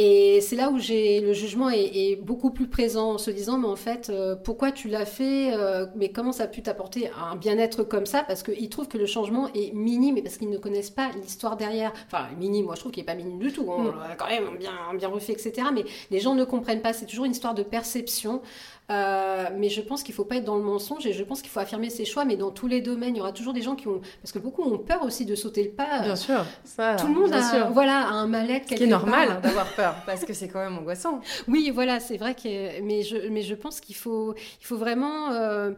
Et 0.01 0.39
c'est 0.39 0.55
là 0.55 0.69
où 0.69 0.79
j'ai 0.79 1.19
le 1.19 1.33
jugement 1.33 1.69
est, 1.69 1.91
est 1.93 2.15
beaucoup 2.15 2.51
plus 2.51 2.67
présent 2.67 3.15
en 3.15 3.17
se 3.17 3.31
disant 3.31 3.57
mais 3.57 3.67
en 3.67 3.75
fait 3.75 4.09
euh, 4.09 4.33
pourquoi 4.33 4.71
tu 4.71 4.87
l'as 4.87 5.05
fait 5.05 5.51
euh, 5.53 5.87
mais 5.97 6.09
comment 6.09 6.31
ça 6.31 6.43
a 6.43 6.47
pu 6.47 6.61
t'apporter 6.61 7.09
un 7.09 7.35
bien-être 7.35 7.83
comme 7.83 8.05
ça? 8.05 8.23
Parce 8.23 8.41
qu'ils 8.41 8.69
trouvent 8.69 8.87
que 8.87 8.97
le 8.97 9.05
changement 9.05 9.49
est 9.53 9.73
minime 9.73 10.15
et 10.15 10.21
parce 10.21 10.37
qu'ils 10.37 10.49
ne 10.49 10.57
connaissent 10.57 10.89
pas 10.89 11.09
l'histoire 11.21 11.57
derrière 11.57 11.91
enfin 12.07 12.27
minime 12.37 12.65
moi 12.67 12.75
je 12.75 12.79
trouve 12.79 12.93
qu'il 12.93 13.01
est 13.01 13.05
pas 13.05 13.15
minime 13.15 13.39
du 13.39 13.51
tout 13.51 13.69
hein. 13.73 13.93
on 13.93 14.07
l'a 14.07 14.15
quand 14.15 14.27
même 14.29 14.57
bien 14.57 14.71
bien 14.95 15.09
refait 15.09 15.33
etc 15.33 15.67
mais 15.73 15.83
les 16.11 16.19
gens 16.21 16.33
ne 16.33 16.45
comprennent 16.45 16.81
pas 16.81 16.93
c'est 16.93 17.05
toujours 17.05 17.25
une 17.25 17.33
histoire 17.33 17.53
de 17.55 17.63
perception 17.63 18.41
Euh, 18.89 19.49
mais 19.55 19.69
je 19.69 19.81
pense 19.81 20.01
qu'il 20.01 20.15
faut 20.15 20.25
pas 20.25 20.37
être 20.37 20.45
dans 20.45 20.57
le 20.57 20.63
mensonge 20.63 21.05
et 21.05 21.13
je 21.13 21.23
pense 21.23 21.41
qu'il 21.41 21.51
faut 21.51 21.59
affirmer 21.59 21.91
ses 21.91 22.05
choix 22.05 22.25
mais 22.25 22.37
dans 22.37 22.49
tous 22.49 22.67
les 22.67 22.81
domaines 22.81 23.15
il 23.15 23.19
y 23.19 23.21
aura 23.21 23.33
toujours 23.33 23.53
des 23.53 23.61
gens 23.61 23.75
qui 23.75 23.87
ont 23.87 24.01
parce 24.23 24.31
que 24.31 24.39
beaucoup 24.39 24.63
ont 24.63 24.79
peur 24.79 25.03
aussi 25.03 25.25
de 25.25 25.35
sauter 25.35 25.63
le 25.63 25.69
pas 25.69 26.15
sûr, 26.15 26.43
ça. 26.63 26.95
tout 26.95 27.05
le 27.05 27.13
monde 27.13 27.29
bien 27.29 27.39
a, 27.39 27.51
sûr. 27.51 27.69
voilà, 27.71 28.07
a 28.07 28.11
un 28.13 28.25
mal-être 28.25 28.63
Ce 28.63 28.67
qui 28.69 28.73
est 28.73 28.77
quelque 28.77 28.89
normal 28.89 29.41
d'avoir 29.43 29.67
peur, 29.75 29.95
parce 30.07 30.25
que 30.25 30.33
c'est 30.33 30.47
quand 30.47 30.59
même 30.59 30.75
angoissant. 30.75 31.21
Oui, 31.47 31.69
voilà, 31.71 31.99
c'est 31.99 32.17
vrai 32.17 32.33
que 32.33 32.81
mais 32.81 33.03
je 33.03 33.29
mais 33.29 33.43
je 33.43 33.53
pense 33.53 33.79
qu'il 33.79 33.95
faut 33.95 34.33
il 34.59 34.65
faut 34.65 34.77
vraiment 34.77 35.33
euh, 35.33 35.71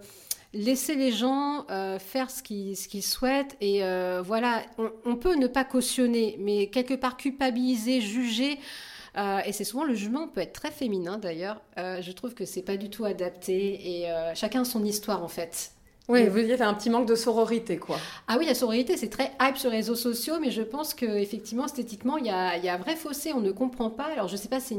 laisser 0.54 0.96
les 0.96 1.12
gens 1.12 1.66
euh, 1.70 2.00
faire 2.00 2.32
ce 2.32 2.42
qu'ils 2.42 2.78
ce 2.78 2.88
qu'ils 2.88 3.04
souhaitent 3.04 3.58
et 3.60 3.84
euh, 3.84 4.22
voilà, 4.26 4.62
on, 4.78 4.90
on 5.06 5.16
peut 5.18 5.36
ne 5.36 5.48
pas 5.48 5.66
cautionner, 5.66 6.38
mais 6.40 6.68
quelque 6.68 6.94
part 6.94 7.18
culpabiliser, 7.18 8.00
juger. 8.00 8.58
Euh, 9.18 9.40
et 9.46 9.52
c'est 9.52 9.64
souvent 9.64 9.84
le 9.84 9.94
jugement 9.94 10.28
peut 10.28 10.42
être 10.42 10.54
très 10.54 10.72
féminin 10.72 11.18
d'ailleurs. 11.18 11.62
Euh, 11.78 12.02
je 12.02 12.12
trouve 12.12 12.34
que 12.34 12.46
c'est 12.46 12.62
pas 12.62 12.78
du 12.78 12.90
tout 12.90 13.04
adapté 13.06 14.00
et 14.00 14.10
euh, 14.10 14.34
chacun 14.36 14.64
son 14.64 14.84
histoire 14.84 15.24
en 15.24 15.28
fait. 15.28 15.72
Oui, 16.10 16.28
vous 16.28 16.42
dites 16.42 16.60
un 16.62 16.74
petit 16.74 16.90
manque 16.90 17.08
de 17.08 17.16
sororité, 17.16 17.78
quoi. 17.78 17.98
Ah 18.28 18.36
oui, 18.38 18.46
la 18.46 18.54
sororité, 18.54 18.98
c'est 18.98 19.08
très 19.08 19.32
hype 19.42 19.56
sur 19.56 19.70
les 19.70 19.78
réseaux 19.78 19.96
sociaux, 19.96 20.36
mais 20.42 20.52
je 20.52 20.62
pense 20.62 20.94
que 20.94 21.06
effectivement, 21.06 21.66
esthétiquement, 21.66 22.18
il 22.18 22.26
y 22.26 22.30
a, 22.30 22.58
il 22.58 22.66
y 22.66 22.70
a 22.70 22.74
un 22.74 22.78
vrai 22.78 22.96
fossé, 22.96 23.32
on 23.34 23.40
ne 23.40 23.52
comprend 23.52 23.90
pas. 23.90 24.08
Alors, 24.12 24.28
je 24.28 24.36
sais 24.36 24.50
pas, 24.50 24.60
c'est 24.60 24.76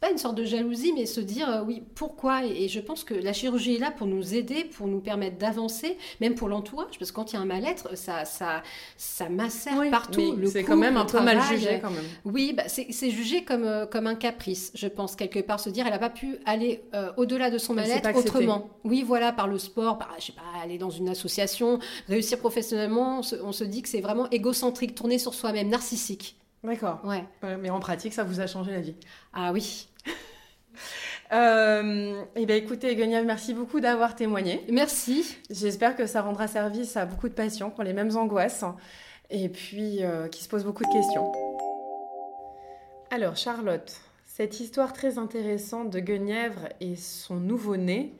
pas 0.00 0.10
une 0.10 0.18
sorte 0.18 0.34
de 0.34 0.44
jalousie, 0.44 0.92
mais 0.92 1.06
se 1.06 1.20
dire, 1.20 1.48
euh, 1.48 1.62
oui, 1.64 1.82
pourquoi? 1.94 2.44
Et, 2.44 2.64
et 2.64 2.68
je 2.68 2.80
pense 2.80 3.04
que 3.04 3.14
la 3.14 3.32
chirurgie 3.32 3.76
est 3.76 3.78
là 3.78 3.92
pour 3.92 4.06
nous 4.06 4.34
aider, 4.34 4.64
pour 4.64 4.88
nous 4.88 5.00
permettre 5.00 5.36
d'avancer, 5.36 5.98
même 6.20 6.34
pour 6.34 6.48
l'entourage, 6.48 6.98
parce 6.98 7.12
que 7.12 7.16
quand 7.16 7.32
il 7.32 7.36
y 7.36 7.38
a 7.38 7.42
un 7.42 7.46
mal-être, 7.46 7.96
ça, 7.96 8.24
ça, 8.24 8.62
ça 8.96 9.28
macère 9.28 9.74
partout. 9.90 10.34
Mais 10.36 10.42
le 10.42 10.48
c'est 10.48 10.64
quand 10.64 10.76
même 10.76 10.96
un 10.96 11.04
peu 11.04 11.20
mal 11.20 11.40
jugé, 11.42 11.78
quand 11.80 11.90
même. 11.90 12.04
Oui, 12.24 12.54
bah, 12.56 12.64
c'est 12.66 13.10
jugé 13.10 13.44
comme, 13.44 13.64
euh, 13.64 13.86
comme 13.86 14.06
un 14.06 14.16
caprice, 14.16 14.72
je 14.74 14.88
pense, 14.88 15.14
quelque 15.16 15.40
part, 15.40 15.60
se 15.60 15.70
dire, 15.70 15.86
elle 15.86 15.92
n'a 15.92 15.98
pas 15.98 16.10
pu 16.10 16.38
aller 16.44 16.82
euh, 16.94 17.12
au-delà 17.18 17.50
de 17.50 17.58
son 17.58 17.74
mal-être 17.74 18.16
autrement. 18.16 18.70
Oui, 18.84 19.04
voilà, 19.06 19.32
par 19.32 19.46
le 19.46 19.58
sport, 19.58 19.98
par, 19.98 20.12
je 20.18 20.26
sais 20.26 20.32
pas, 20.32 20.42
aller 20.62 20.78
dans 20.78 20.90
une 20.90 21.08
association, 21.08 21.78
réussir 22.08 22.38
professionnellement, 22.38 23.20
on 23.20 23.22
se, 23.22 23.36
on 23.36 23.52
se 23.52 23.64
dit 23.64 23.82
que 23.82 23.88
c'est 23.88 24.00
vraiment 24.00 24.28
égocentrique, 24.30 24.94
tourné 24.94 25.18
sur 25.18 25.34
soi-même, 25.34 25.68
narcissique. 25.68 26.36
D'accord. 26.64 27.00
Ouais. 27.04 27.24
Ouais, 27.42 27.56
mais 27.56 27.70
en 27.70 27.80
pratique, 27.80 28.12
ça 28.12 28.24
vous 28.24 28.40
a 28.40 28.46
changé 28.46 28.72
la 28.72 28.80
vie. 28.80 28.96
Ah 29.32 29.52
oui. 29.52 29.88
Euh, 31.32 32.22
eh 32.36 32.46
bien, 32.46 32.54
écoutez, 32.54 32.94
Guenièvre, 32.94 33.26
merci 33.26 33.52
beaucoup 33.52 33.80
d'avoir 33.80 34.14
témoigné. 34.14 34.64
Merci. 34.70 35.36
J'espère 35.50 35.96
que 35.96 36.06
ça 36.06 36.22
rendra 36.22 36.46
service 36.46 36.96
à 36.96 37.04
beaucoup 37.04 37.28
de 37.28 37.34
patients 37.34 37.70
qui 37.70 37.80
ont 37.80 37.82
les 37.82 37.94
mêmes 37.94 38.16
angoisses 38.16 38.64
et 39.30 39.48
puis 39.48 40.04
euh, 40.04 40.28
qui 40.28 40.44
se 40.44 40.48
posent 40.48 40.64
beaucoup 40.64 40.84
de 40.84 40.92
questions. 40.92 41.32
Alors, 43.10 43.34
Charlotte, 43.34 43.92
cette 44.24 44.60
histoire 44.60 44.92
très 44.92 45.18
intéressante 45.18 45.90
de 45.90 45.98
Guenièvre 45.98 46.68
et 46.80 46.94
son 46.94 47.36
nouveau-né, 47.36 48.14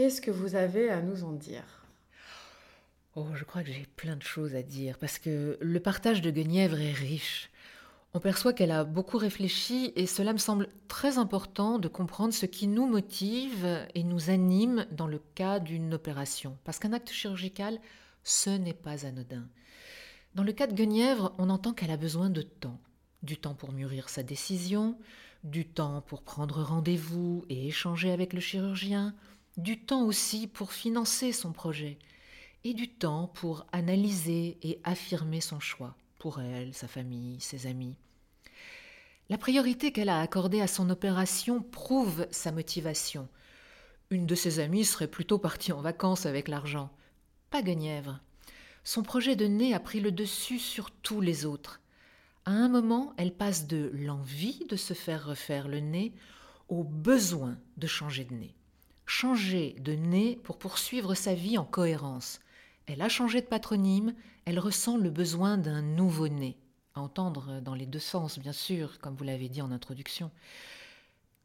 qu'est-ce 0.00 0.22
que 0.22 0.30
vous 0.30 0.54
avez 0.54 0.88
à 0.88 1.02
nous 1.02 1.24
en 1.24 1.32
dire? 1.32 1.84
Oh, 3.16 3.26
je 3.34 3.44
crois 3.44 3.62
que 3.62 3.70
j'ai 3.70 3.86
plein 3.96 4.16
de 4.16 4.22
choses 4.22 4.54
à 4.54 4.62
dire, 4.62 4.96
parce 4.96 5.18
que 5.18 5.58
le 5.60 5.78
partage 5.78 6.22
de 6.22 6.30
Guenièvre 6.30 6.80
est 6.80 6.94
riche. 6.94 7.50
On 8.14 8.18
perçoit 8.18 8.54
qu'elle 8.54 8.70
a 8.70 8.84
beaucoup 8.84 9.18
réfléchi 9.18 9.92
et 9.96 10.06
cela 10.06 10.32
me 10.32 10.38
semble 10.38 10.70
très 10.88 11.18
important 11.18 11.78
de 11.78 11.86
comprendre 11.86 12.32
ce 12.32 12.46
qui 12.46 12.66
nous 12.66 12.86
motive 12.86 13.86
et 13.94 14.02
nous 14.02 14.30
anime 14.30 14.86
dans 14.90 15.06
le 15.06 15.20
cas 15.34 15.58
d'une 15.58 15.92
opération. 15.92 16.56
Parce 16.64 16.78
qu'un 16.78 16.94
acte 16.94 17.10
chirurgical, 17.10 17.78
ce 18.24 18.48
n'est 18.48 18.72
pas 18.72 19.04
anodin. 19.04 19.46
Dans 20.34 20.44
le 20.44 20.52
cas 20.52 20.66
de 20.66 20.72
Guenièvre, 20.72 21.34
on 21.36 21.50
entend 21.50 21.74
qu'elle 21.74 21.90
a 21.90 21.98
besoin 21.98 22.30
de 22.30 22.40
temps. 22.40 22.80
Du 23.22 23.36
temps 23.36 23.54
pour 23.54 23.72
mûrir 23.72 24.08
sa 24.08 24.22
décision, 24.22 24.98
du 25.44 25.66
temps 25.66 26.00
pour 26.00 26.22
prendre 26.22 26.62
rendez-vous 26.62 27.44
et 27.50 27.66
échanger 27.66 28.10
avec 28.12 28.32
le 28.32 28.40
chirurgien, 28.40 29.14
du 29.60 29.78
temps 29.78 30.04
aussi 30.04 30.46
pour 30.46 30.72
financer 30.72 31.32
son 31.32 31.52
projet 31.52 31.98
et 32.64 32.74
du 32.74 32.88
temps 32.88 33.30
pour 33.34 33.66
analyser 33.72 34.58
et 34.62 34.80
affirmer 34.84 35.40
son 35.40 35.60
choix, 35.60 35.96
pour 36.18 36.40
elle, 36.40 36.74
sa 36.74 36.88
famille, 36.88 37.40
ses 37.40 37.66
amis. 37.66 37.96
La 39.28 39.38
priorité 39.38 39.92
qu'elle 39.92 40.08
a 40.08 40.20
accordée 40.20 40.60
à 40.60 40.66
son 40.66 40.90
opération 40.90 41.62
prouve 41.62 42.26
sa 42.30 42.52
motivation. 42.52 43.28
Une 44.10 44.26
de 44.26 44.34
ses 44.34 44.58
amies 44.58 44.84
serait 44.84 45.06
plutôt 45.06 45.38
partie 45.38 45.72
en 45.72 45.80
vacances 45.80 46.26
avec 46.26 46.48
l'argent. 46.48 46.90
Pas 47.50 47.62
Guenièvre. 47.62 48.20
Son 48.82 49.02
projet 49.02 49.36
de 49.36 49.46
nez 49.46 49.74
a 49.74 49.80
pris 49.80 50.00
le 50.00 50.10
dessus 50.10 50.58
sur 50.58 50.90
tous 50.90 51.20
les 51.20 51.46
autres. 51.46 51.80
À 52.44 52.50
un 52.50 52.68
moment, 52.68 53.12
elle 53.18 53.32
passe 53.32 53.66
de 53.66 53.90
l'envie 53.94 54.64
de 54.68 54.76
se 54.76 54.94
faire 54.94 55.26
refaire 55.26 55.68
le 55.68 55.80
nez 55.80 56.12
au 56.68 56.82
besoin 56.82 57.58
de 57.76 57.86
changer 57.86 58.24
de 58.24 58.34
nez. 58.34 58.54
Changer 59.12 59.74
de 59.80 59.94
nez 59.94 60.36
pour 60.44 60.56
poursuivre 60.56 61.16
sa 61.16 61.34
vie 61.34 61.58
en 61.58 61.64
cohérence, 61.64 62.38
elle 62.86 63.02
a 63.02 63.08
changé 63.08 63.40
de 63.40 63.46
patronyme, 63.46 64.14
elle 64.44 64.60
ressent 64.60 64.96
le 64.96 65.10
besoin 65.10 65.58
d'un 65.58 65.82
nouveau-né. 65.82 66.56
À 66.94 67.00
entendre 67.00 67.60
dans 67.60 67.74
les 67.74 67.86
deux 67.86 67.98
sens, 67.98 68.38
bien 68.38 68.52
sûr, 68.52 69.00
comme 69.00 69.16
vous 69.16 69.24
l'avez 69.24 69.48
dit 69.48 69.62
en 69.62 69.72
introduction. 69.72 70.30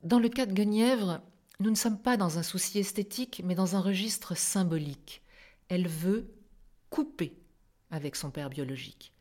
Dans 0.04 0.20
le 0.20 0.30
cas 0.30 0.46
de 0.46 0.54
Guenièvre, 0.54 1.22
nous 1.60 1.72
ne 1.72 1.76
sommes 1.76 1.98
pas 1.98 2.18
dans 2.18 2.38
un 2.38 2.44
souci 2.44 2.78
esthétique, 2.78 3.42
mais 3.44 3.56
dans 3.56 3.76
un 3.76 3.82
registre 3.82 4.38
symbolique. 4.38 5.24
Elle 5.68 5.88
veut 5.88 6.36
couper 6.92 7.36
avec 7.90 8.16
son 8.16 8.30
père 8.30 8.52
biologique. 8.52 9.12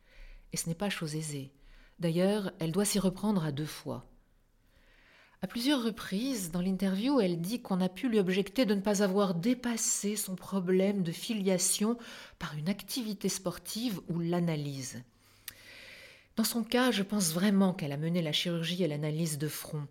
Et 0.53 0.57
ce 0.57 0.69
n'est 0.69 0.75
pas 0.75 0.91
chose 0.91 1.15
aisée. 1.15 1.51
D'ailleurs, 1.97 2.51
elle 2.59 2.71
doit 2.71 2.85
s'y 2.85 2.99
reprendre 2.99 3.43
à 3.43 3.51
deux 3.51 3.65
fois. 3.65 4.05
À 5.45 5.47
plusieurs 5.47 5.83
reprises, 5.83 6.49
dans 6.49 6.59
l'interview, 6.59 7.21
elle 7.21 7.39
dit 7.39 7.61
qu'on 7.61 7.79
a 7.79 7.87
pu 7.87 8.09
lui 8.09 8.17
objecter 8.17 8.65
de 8.65 8.73
ne 8.73 8.81
pas 8.81 9.03
avoir 9.03 9.35
dépassé 9.35 10.15
son 10.15 10.35
problème 10.35 11.03
de 11.03 11.11
filiation 11.11 11.99
par 12.39 12.57
une 12.57 12.67
activité 12.67 13.29
sportive 13.29 14.01
ou 14.09 14.19
l'analyse. 14.19 15.03
Dans 16.35 16.43
son 16.43 16.63
cas, 16.63 16.89
je 16.89 17.03
pense 17.03 17.31
vraiment 17.31 17.73
qu'elle 17.73 17.91
a 17.91 17.97
mené 17.97 18.23
la 18.23 18.31
chirurgie 18.31 18.83
et 18.83 18.87
l'analyse 18.87 19.37
de 19.37 19.47
front, 19.47 19.85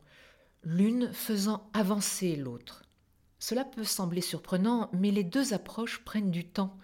l'une 0.64 1.12
faisant 1.12 1.70
avancer 1.72 2.34
l'autre. 2.34 2.82
Cela 3.38 3.64
peut 3.64 3.84
sembler 3.84 4.22
surprenant, 4.22 4.90
mais 4.92 5.12
les 5.12 5.22
deux 5.22 5.54
approches 5.54 6.00
prennent 6.00 6.32
du 6.32 6.44
temps. 6.44 6.76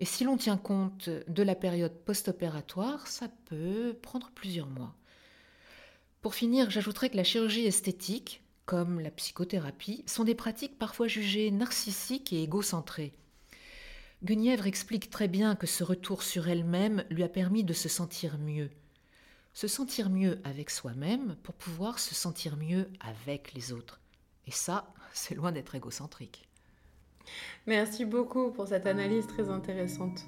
Et 0.00 0.04
si 0.04 0.24
l'on 0.24 0.36
tient 0.36 0.58
compte 0.58 1.08
de 1.08 1.42
la 1.42 1.54
période 1.54 1.96
post-opératoire, 2.04 3.06
ça 3.06 3.28
peut 3.46 3.96
prendre 4.02 4.30
plusieurs 4.34 4.68
mois. 4.68 4.97
Pour 6.20 6.34
finir, 6.34 6.68
j'ajouterai 6.70 7.10
que 7.10 7.16
la 7.16 7.24
chirurgie 7.24 7.66
esthétique, 7.66 8.42
comme 8.66 9.00
la 9.00 9.10
psychothérapie, 9.10 10.02
sont 10.06 10.24
des 10.24 10.34
pratiques 10.34 10.78
parfois 10.78 11.06
jugées 11.06 11.50
narcissiques 11.50 12.32
et 12.32 12.42
égocentrées. 12.42 13.12
Guenièvre 14.24 14.66
explique 14.66 15.10
très 15.10 15.28
bien 15.28 15.54
que 15.54 15.68
ce 15.68 15.84
retour 15.84 16.24
sur 16.24 16.48
elle-même 16.48 17.04
lui 17.08 17.22
a 17.22 17.28
permis 17.28 17.62
de 17.62 17.72
se 17.72 17.88
sentir 17.88 18.36
mieux. 18.38 18.70
Se 19.54 19.68
sentir 19.68 20.10
mieux 20.10 20.40
avec 20.42 20.70
soi-même 20.70 21.36
pour 21.44 21.54
pouvoir 21.54 22.00
se 22.00 22.16
sentir 22.16 22.56
mieux 22.56 22.88
avec 23.00 23.54
les 23.54 23.72
autres. 23.72 24.00
Et 24.48 24.50
ça, 24.50 24.92
c'est 25.12 25.36
loin 25.36 25.52
d'être 25.52 25.76
égocentrique. 25.76 26.48
Merci 27.66 28.04
beaucoup 28.04 28.50
pour 28.50 28.66
cette 28.66 28.86
analyse 28.86 29.26
très 29.26 29.50
intéressante. 29.50 30.24